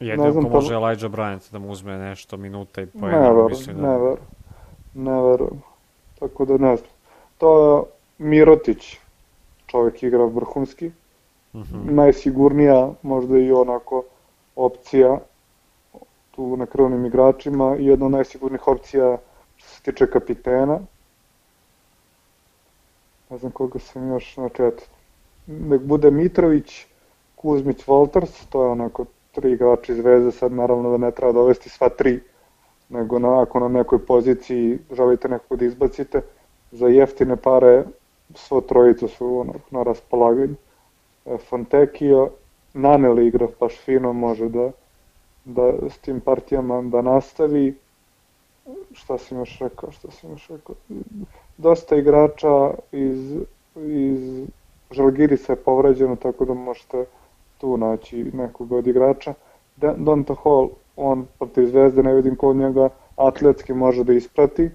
[0.00, 0.74] Jedino ne znam, ko može pa...
[0.74, 3.82] Elijah Bryant da mu uzme nešto minuta i po Ne verujem, mislim da...
[3.82, 4.18] ne verujem.
[4.94, 5.62] Ne verujem.
[6.18, 6.90] Tako da ne znam.
[7.38, 7.82] To je
[8.18, 8.98] Mirotić,
[9.66, 10.90] čovjek igra vrhunski.
[11.54, 11.62] Mhm.
[11.62, 11.90] -huh.
[11.90, 14.04] Najsigurnija, možda i onako,
[14.56, 15.18] opcija
[16.30, 19.18] tu na krvnim igračima i jedna od najsigurnijih opcija
[19.62, 20.80] što se tiče kapitena.
[23.30, 24.86] Ne znam koga sam još na četiri.
[25.46, 26.86] Nek bude Mitrović,
[27.36, 31.68] Kuzmić, Wolters, to je onako tri igrača iz veze, sad naravno da ne treba dovesti
[31.68, 32.20] sva tri,
[32.88, 36.20] nego na, ako na nekoj poziciji želite nekog da izbacite,
[36.72, 37.84] za jeftine pare
[38.34, 40.54] svo trojicu su ono, na raspolaganju.
[41.26, 42.30] E, Fontekio,
[42.74, 44.70] Naneli igra baš fino, može da
[45.44, 47.74] da s tim partijama da nastavi.
[48.92, 50.74] Šta sam još rekao, šta sam još rekao?
[51.56, 53.32] Dosta igrača iz,
[53.76, 54.46] iz
[54.90, 57.04] Žalgirisa je povređeno, tako da možete
[57.58, 59.34] tu naći nekog od igrača.
[59.76, 64.70] Donta Hall, on protiv Zvezde, ne vidim ko njega atletski može da isprati.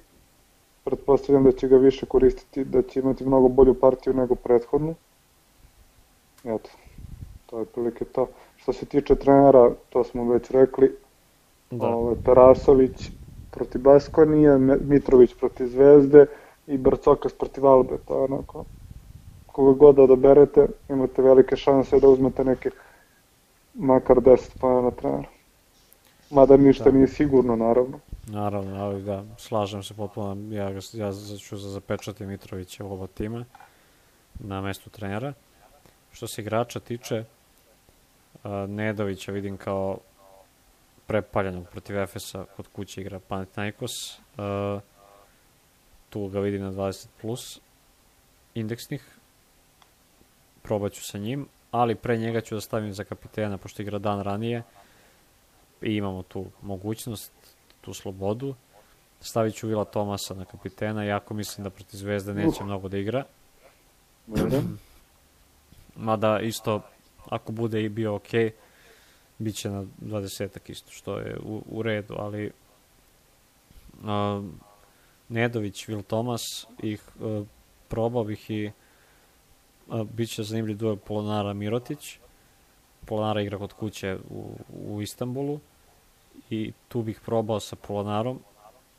[0.84, 4.96] Pretpostavljam da će ga više koristiti, da će imati mnogo bolju partiju nego prethodnu.
[6.44, 6.70] Eto,
[7.46, 8.28] to je prilike to.
[8.56, 10.96] Što se tiče trenera, to smo već rekli,
[11.72, 11.88] da.
[11.88, 13.12] Ove, ovaj, Tarasović
[13.52, 16.26] protiv Baskonije, Mitrović protiv Zvezde
[16.68, 17.98] i Brcokas protiv Albe.
[18.08, 18.66] To je onako,
[19.48, 22.70] koga god da odaberete, imate velike šanse da uzmete neke
[23.74, 25.28] makar 10 pojena na trener.
[26.30, 26.92] Mada ništa da.
[26.92, 28.00] nije sigurno, naravno.
[28.28, 33.46] Naravno, ali da, slažem se potpuno, ja, ja ću za zapečati Mitrovića u oba tima
[34.40, 35.34] na mestu trenera.
[36.12, 37.24] Što se igrača tiče,
[38.68, 39.98] Nedovića vidim kao
[41.08, 44.20] prepaljenog protiv Efesa kod kuće igra Panathinaikos.
[44.20, 44.82] Uh,
[46.10, 47.60] tu ga vidim na 20 plus
[48.54, 49.04] indeksnih.
[50.62, 54.64] Probaću sa njim, ali pre njega ću da stavim za kapitena, pošto igra dan ranije
[55.82, 57.32] i imamo tu mogućnost,
[57.82, 58.56] tu slobodu.
[59.22, 62.66] Stavit ću Vila Tomasa na kapitena, iako mislim da protiv Zvezde neće uh.
[62.66, 63.24] mnogo da igra.
[65.96, 66.82] Mada isto
[67.30, 68.54] ako bude i bio ok, bit
[69.56, 72.52] će na 20 isto, što je u, u redu, ali
[74.04, 74.46] uh,
[75.30, 77.48] Nedović, Vil Tomas, ih uh,
[77.88, 78.72] probao bih i
[79.88, 82.20] uh, bit će zanimljiv duel Polonara Mirotić.
[83.06, 84.58] Polonara igra kod kuće u,
[84.88, 85.60] u Istanbulu
[86.50, 88.40] i tu bih probao sa Polonarom,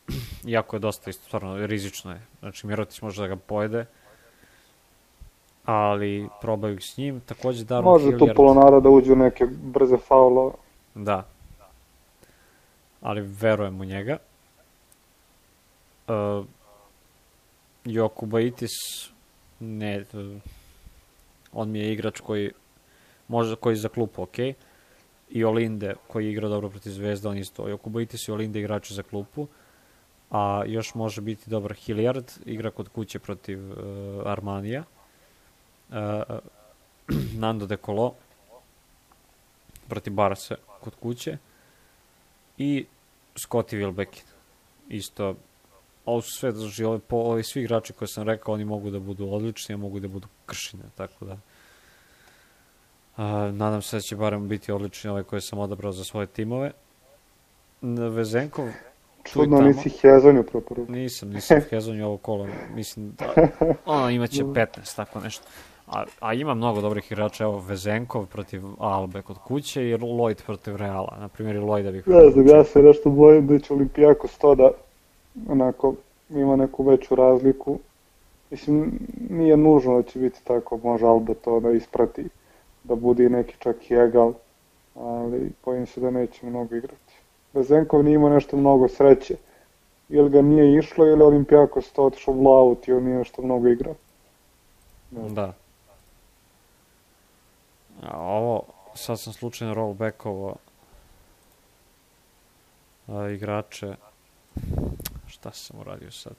[0.47, 2.21] iako je dosta isto, stvarno rizično je.
[2.41, 3.87] Znači Mirotić može da ga pojede,
[5.69, 7.21] ali probaju ih s njim.
[7.21, 8.31] Takođe Daron Može Hilliard...
[8.31, 10.53] tu Polonara da uđe u neke brze faulove.
[10.95, 11.27] Da.
[13.01, 14.17] Ali verujem u njega.
[16.09, 16.47] Uh,
[17.85, 18.71] Jokubaitis
[19.61, 20.05] ne
[21.53, 22.51] on mi je igrač koji
[23.29, 24.39] možda koji za klupu ok
[25.31, 29.47] i Olinde koji igra dobro protiv Zvezda on isto Jokubaitis i Olinde igrači za klupu
[30.31, 33.77] a još može biti dobar Hilliard igra kod kuće protiv uh,
[34.25, 34.85] Armanija
[35.89, 36.39] uh,
[37.43, 38.15] Nando De Colo
[39.89, 41.39] protiv Barse kod kuće
[42.59, 42.87] i
[43.35, 44.23] Scotty Wilbeck
[44.89, 45.35] isto
[46.09, 48.99] ovo su sve, znači, ove, po, ovi svi igrači koje sam rekao, oni mogu da
[48.99, 51.39] budu odlični, a mogu da budu kršine, tako da...
[53.17, 56.73] A, nadam se da će barem biti odlični ove koje sam odabrao za svoje timove.
[57.83, 58.69] Vezenkov,
[59.25, 59.69] Čudno tamo.
[59.69, 60.95] nisi Hezonju preporučio.
[60.95, 63.35] Nisam, nisam Hezonju ovo kolo, mislim da,
[63.87, 65.45] ono imaće 15, tako nešto.
[65.91, 70.77] A, a ima mnogo dobrih igrača, evo Vezenkov protiv Albe kod kuće i Lloyd protiv
[70.77, 71.17] Reala.
[71.21, 74.55] Na primjer i Lloyda bih Ne znam, ja se nešto bojim da će Olimpijakos to
[74.55, 74.71] da
[75.49, 75.95] onako
[76.31, 77.79] ima neku veću razliku.
[78.51, 78.99] Mislim,
[79.31, 82.25] nije nužno da će biti tako, može Alba to da isprati,
[82.85, 84.33] da bude neki čak i egal,
[84.95, 87.15] ali bojim se da neće mnogo igrati.
[87.53, 89.37] Bezenkov nije imao nešto mnogo sreće,
[90.09, 93.69] ili ga nije išlo, ili Olimpijakos to otišao u laut i on nije nešto mnogo
[93.69, 93.95] igrao.
[95.11, 95.53] Da.
[98.03, 98.63] A ovo,
[98.95, 100.57] sad sam slučajno rollbackovo
[103.09, 103.95] a, igrače.
[105.27, 106.33] Šta sam uradio sad?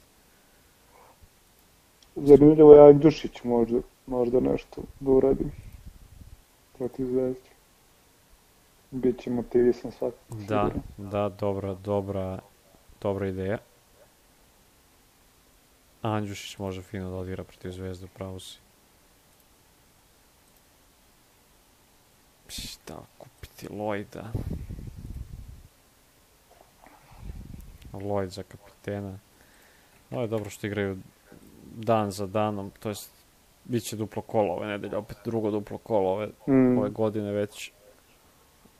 [2.15, 5.45] Zanimljivo je Andjušić možda, možda nešto da uradi
[6.77, 7.49] protiv Zvezde.
[8.91, 10.13] Biće motivisan svak.
[10.29, 12.39] Da, da, dobra, dobra,
[13.01, 13.57] dobra ideja.
[16.01, 18.59] Andjušić može fino da odigra protiv Zvezde, pravo si.
[22.49, 24.23] Šta kupiti Lloyda?
[27.93, 29.19] Lloyd za kapitena.
[30.11, 30.97] Ovo je dobro što igraju
[31.75, 33.11] dan za danom, to jest
[33.65, 37.71] bit će duplo kolo ove nedelje, opet drugo duplo kolo ove, Mm, ove godine već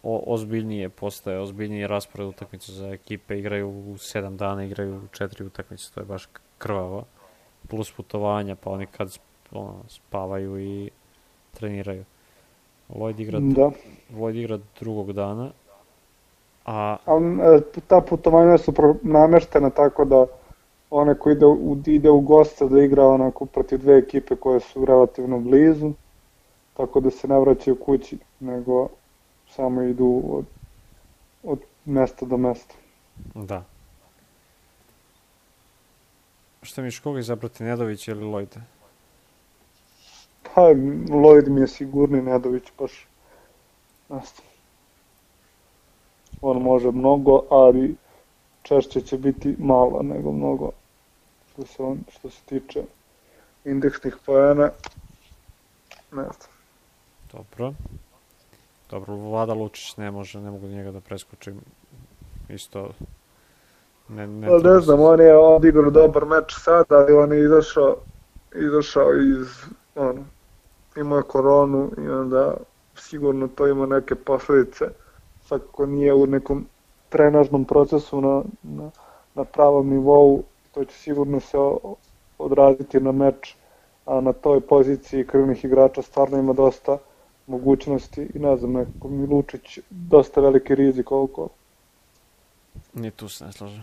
[0.04, 5.46] o, ozbiljnije postaje, ozbiljniji raspored utakmica za ekipe, igraju u 7 dana, igraju u 4
[5.46, 7.06] utakmice, to je baš krvavo.
[7.68, 9.20] Plus putovanja, pa oni kad
[9.52, 10.90] ono, spavaju i
[11.52, 12.06] treniraju.
[12.90, 13.72] Lloyd igra, da.
[14.14, 15.52] Lloyd igra drugog dana,
[16.66, 20.26] a Ali e, ta putovanja su nameštena tako da
[20.90, 24.86] one koji ide u, ide u goste da igra onako protiv dve ekipe koje su
[24.86, 25.92] relativno blizu,
[26.78, 28.88] tako da se ne vraćaju kući, nego
[29.50, 30.46] samo idu od,
[31.44, 32.76] od mesta do mesta.
[33.34, 33.64] da.
[36.62, 38.60] Šta misliš, koga izabrati, Nedović ili Lloyd?
[40.60, 40.74] Pa,
[41.16, 43.08] Lloyd mi je sigurni, Nedović baš.
[44.10, 44.48] Ne znam.
[46.42, 47.96] On može mnogo, ali
[48.64, 50.72] češće će biti malo nego mnogo
[51.52, 52.84] što se, on, što se tiče
[53.66, 54.70] indeksnih poena.
[56.12, 56.52] Ne znam.
[57.32, 57.74] Dobro.
[58.90, 61.62] Dobro, Vlada Lučić ne može, ne mogu njega da preskočim.
[62.50, 62.92] Isto
[64.10, 67.98] ne, ne, Pa ne znam, on je odigrao dobar meč sad, ali on je izašao,
[68.56, 69.48] izašao iz,
[69.96, 70.26] ono,
[71.00, 72.54] imao je koronu i onda
[72.96, 74.86] sigurno to ima neke posledice.
[75.46, 76.66] Svakako nije u nekom
[77.10, 78.92] trenažnom procesu na, na,
[79.36, 81.58] na pravom nivou, to će sigurno se
[82.38, 83.56] odraziti na meč,
[84.06, 86.98] a na toj poziciji krvnih igrača stvarno ima dosta
[87.48, 91.50] mogućnosti i ne znam, nekako Milučić dosta veliki rizik oko.
[92.94, 93.82] Ni tu se ne slažem.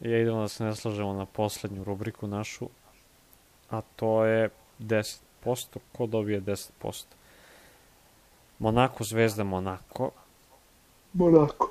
[0.00, 2.68] Ja idemo da se ne slažemo na poslednju rubriku našu,
[3.70, 5.27] a to je 10%.
[5.92, 7.04] Ko dobije 10%?
[8.58, 10.10] Monako, Zvezda, Monako,
[11.12, 11.70] Monako.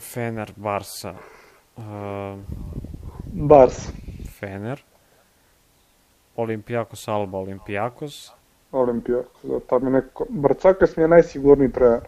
[0.00, 1.14] Fener, Barsa,
[1.76, 1.84] uh,
[3.24, 3.88] Bars.
[4.38, 4.82] Fener,
[6.36, 8.30] Olimpijakos, Alba, Olimpijakos,
[8.72, 10.26] Olimpijakos, da, tam je neko...
[10.28, 12.00] Barcakas mi je najsigurniji trener.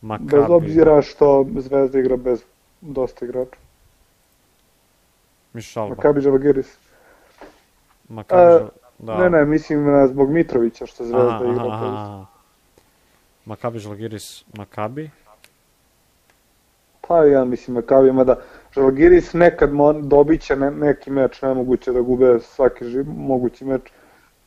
[0.00, 2.42] Makabi, Bez obzira što Zvezda igra bez
[2.80, 3.56] dosta igrača.
[5.52, 6.76] Miš Alba, Makabi Žalgiris.
[8.08, 8.68] Makabi, E, Žal-
[8.98, 9.18] da.
[9.18, 12.26] Ne, ne, mislim na zbog Mitrovića što Zvezda aha, igra aha, aha.
[13.44, 15.10] Makabi, Žalgiris, Makabi,
[17.08, 18.36] Pa ja mislim Makabi, mada
[18.74, 23.82] Žalgiris nekad mo, dobit će ne, neki meč, nemoguće da gube svaki živ, mogući meč.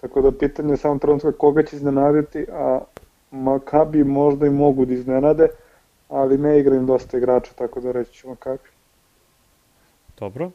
[0.01, 2.79] Tako da pitanje je samo trenutka koga će iznenaditi, a
[3.31, 5.47] Makabi možda i mogu da iznenade,
[6.09, 8.69] ali ne igra im dosta igrača, tako da reći ću Makabi.
[10.19, 10.51] dobro.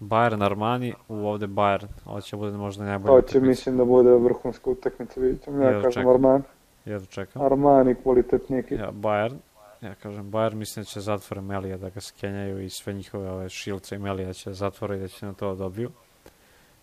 [0.00, 4.10] Bayern Armani, u ovde Bayern, ovo će bude možda najbolja To će mislim da bude
[4.10, 5.62] vrhunska utakmica, vidjet ćemo.
[5.62, 6.14] Ja Jedva kažem čekam.
[6.14, 6.44] Armani.
[6.84, 7.42] Jedva čekam.
[7.42, 8.82] Armani kvalitetni ekipa.
[8.82, 9.36] Ja, Bayern,
[9.80, 13.48] ja kažem Bayern, mislim da će zatvore Melija da ga skenjaju i sve njihove ove
[13.48, 15.90] šilce i Melija će zatvore i da će na to da dobiju.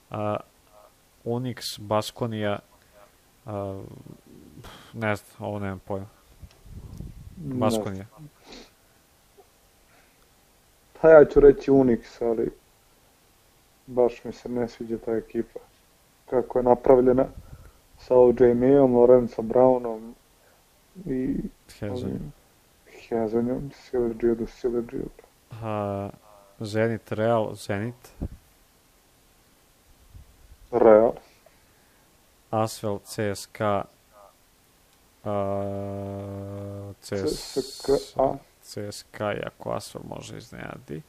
[0.10, 0.38] A,
[1.26, 2.60] Unix, Baskonija,
[3.46, 3.82] a,
[4.94, 6.08] ne znam, ovo nemam pojma.
[7.36, 8.06] Baskonija.
[11.02, 12.52] Pa ja ću reći Unix, ali
[13.88, 15.60] baš mi se ne sviđa ta ekipa.
[16.30, 17.26] Kako je napravljena
[18.00, 20.14] sa OJ Meom, Lorenzo Brownom
[21.06, 21.36] i
[21.80, 21.96] Hezonju.
[21.96, 22.34] ovim
[23.10, 25.10] Hezonjom, Silerđiju do Silerđiju.
[25.52, 26.10] A,
[26.60, 28.12] Zenit, Real, Zenit,
[30.72, 31.14] Real.
[32.52, 33.84] Asvel, CSKA,
[35.24, 38.38] a, CS, CSKA.
[38.64, 41.02] CSKA, iako Asvel može iznenadi.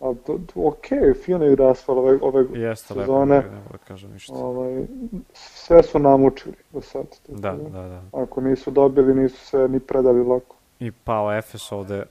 [0.00, 0.86] A to, to, ok,
[1.24, 3.36] fino igra Asfal ove, ove Jeste, lepo, sezone.
[3.36, 4.34] ne mogu da kažem ništa.
[4.34, 4.84] ovaj,
[5.32, 7.04] sve su namučili do sad.
[7.08, 8.02] tako Da, da, da.
[8.12, 10.56] Ako nisu dobili, nisu se ni predali lako.
[10.80, 12.04] I pao Efes ovde,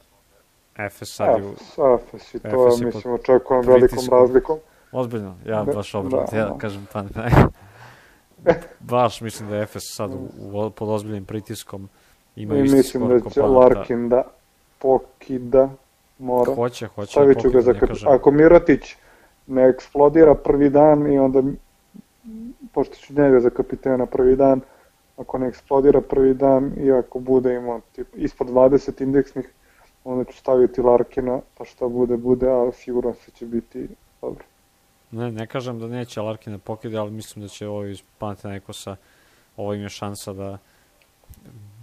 [0.78, 4.58] Efes sad je Efes, Efes i to, Efes je mislim, očekujem velikom razlikom.
[4.92, 6.58] Ozbiljno, ja Da, baš obrnuto, da, ja da.
[6.58, 7.32] kažem pa ne.
[8.80, 11.90] baš mislim da je Efes sad u, u, pod ozbiljnim pritiskom.
[12.36, 13.42] Ima I isti mislim skor da će.
[13.42, 14.24] Larkin da
[14.80, 15.70] pokida,
[16.20, 16.56] mora.
[16.56, 17.12] Hoće, hoće.
[17.12, 18.10] Stavit ću ga za kažem.
[18.10, 18.96] Ako Mirotić
[19.48, 21.44] ne eksplodira prvi dan i onda,
[22.74, 24.62] pošto ću njega za kapitena prvi dan,
[25.18, 29.50] ako ne eksplodira prvi dan i ako bude imao tip, ispod 20 indeksnih,
[30.04, 33.88] onda ću staviti Larkina, pa šta bude, bude, ali siguran se će biti
[34.22, 34.46] dobro.
[35.12, 38.96] Ne, ne kažem da neće Larkin da pokide, ali mislim da će ovo iz Panathinaikosa,
[39.58, 40.58] ovo im je šansa da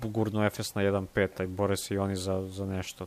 [0.02, 3.06] gurnu Efes na 1-5, a bore se i oni za, za nešto.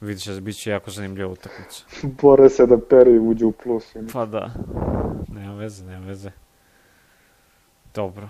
[0.00, 1.84] Vidit će, bit će jako zanimljiva utakmica.
[2.22, 3.94] Bore se da Peri uđe u plus.
[3.94, 4.50] i- Pa da,
[5.28, 6.30] nema veze, nema veze.
[7.94, 8.28] Dobro.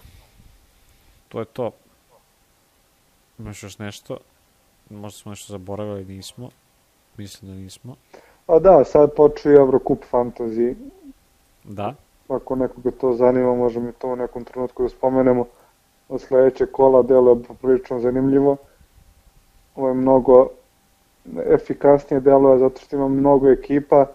[1.29, 1.71] To je to.
[3.39, 4.17] Imaš još nešto?
[4.91, 6.51] Možda smo nešto zaboravili, nismo.
[7.17, 7.97] Mislim da nismo.
[8.47, 10.75] A da, sad počeo i Eurocup Fantasy.
[11.65, 11.95] Da,
[12.29, 15.47] Ako nekoga to zanima, možemo i to u nekom trenutku da spomenemo.
[16.09, 18.57] Od sledećeg kola delo je poprilično zanimljivo.
[19.75, 20.49] Ovo je mnogo
[21.47, 24.07] efikasnije deluje zato što ima mnogo ekipa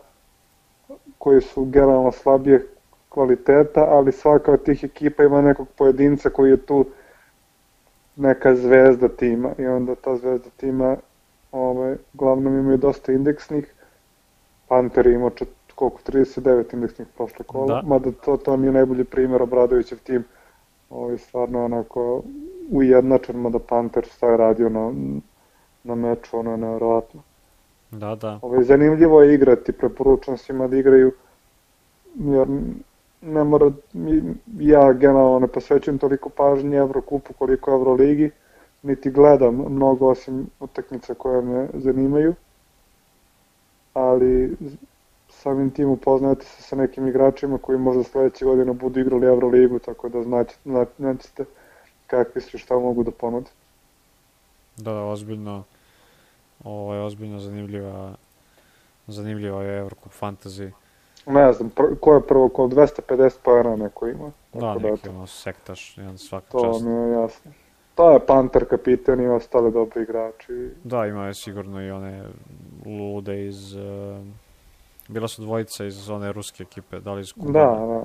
[1.17, 2.67] koji su generalno slabije
[3.09, 6.85] kvaliteta, ali svaka od tih ekipa ima nekog pojedinca koji je tu
[8.15, 10.97] neka zvezda tima i onda ta zvezda tima
[11.51, 13.73] ovaj, uglavnom imaju dosta indeksnih
[14.67, 17.87] Panter je imao čet, koliko, 39 indeksnih prošle kola, Da.
[17.87, 20.23] mada to, to nije najbolji primjer Obradovićev tim,
[20.89, 22.23] ovaj, stvarno onako
[22.71, 24.93] ujednačen, mada Panter šta je radio na,
[25.83, 27.21] na meču, ono je nevjerovatno.
[27.91, 28.39] da, da.
[28.41, 31.11] Ovaj, zanimljivo je igrati, preporučam svima da igraju,
[32.15, 32.47] jer
[33.21, 33.71] ne mora,
[34.59, 38.31] ja generalno ne posvećujem toliko pažnje Evrokupu koliko Evroligi,
[38.81, 42.35] niti gledam mnogo osim utakmica koje me zanimaju,
[43.93, 44.57] ali
[45.29, 50.09] samim tim upoznajete se sa nekim igračima koji možda sledeće godine budu igrali Evroligu, tako
[50.09, 51.45] da znaće, zna- znaćete
[52.07, 53.49] kakvi su i šta mogu da ponude.
[54.79, 55.63] Da, da, ozbiljno,
[56.63, 58.15] ovo je ozbiljno zanimljiva,
[59.07, 60.71] zanimljiva je Eurocup Fantasy.
[61.25, 64.31] Ne znam, pr ko je prvo kol 250 pojena neko ima.
[64.53, 65.09] Da, tako neki eto.
[65.09, 66.85] ono sektaš, jedan svaka To čast.
[66.85, 67.51] mi je jasno.
[67.95, 70.69] To je Panter kapiten i ostali dobri igrači.
[70.83, 72.23] Da, ima je sigurno i one
[72.85, 73.75] lude iz...
[73.75, 73.81] Uh,
[75.07, 78.03] bila su dvojica iz one ruske ekipe, da li iz Kubana, Da, da.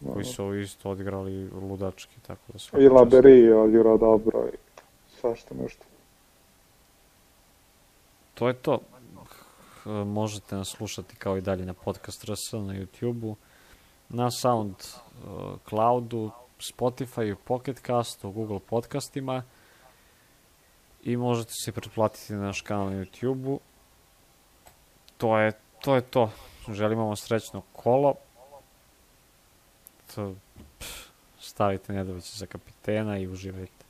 [0.00, 0.12] da.
[0.12, 2.88] koji su isto odigrali ludački, tako da I.
[2.88, 4.56] Laberi je odigrao dobro i
[5.20, 5.84] svašta nešto.
[8.34, 8.78] To je to.
[10.04, 13.36] Možete nas slušati kao i dalje na podcast RS na YouTube-u,
[14.08, 19.42] na Sound uh, Cloudu, Spotify, Pocket Castu, Google podcastima
[21.02, 23.60] i možete se pretplatiti na naš kanal na YouTube-u.
[25.16, 26.30] To je, to je to.
[26.68, 28.14] Želimo vam srećno kolo.
[30.14, 30.34] To,
[30.78, 31.08] pff,
[31.40, 33.84] stavite Nedovića za kapitena i uživajte.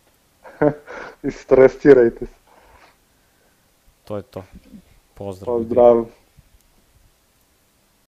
[1.28, 2.43] I stresirajte se.
[4.04, 4.44] To je to.
[5.14, 5.58] Pozdrav.
[5.58, 5.68] ljudi.
[5.68, 6.04] Pozdrav.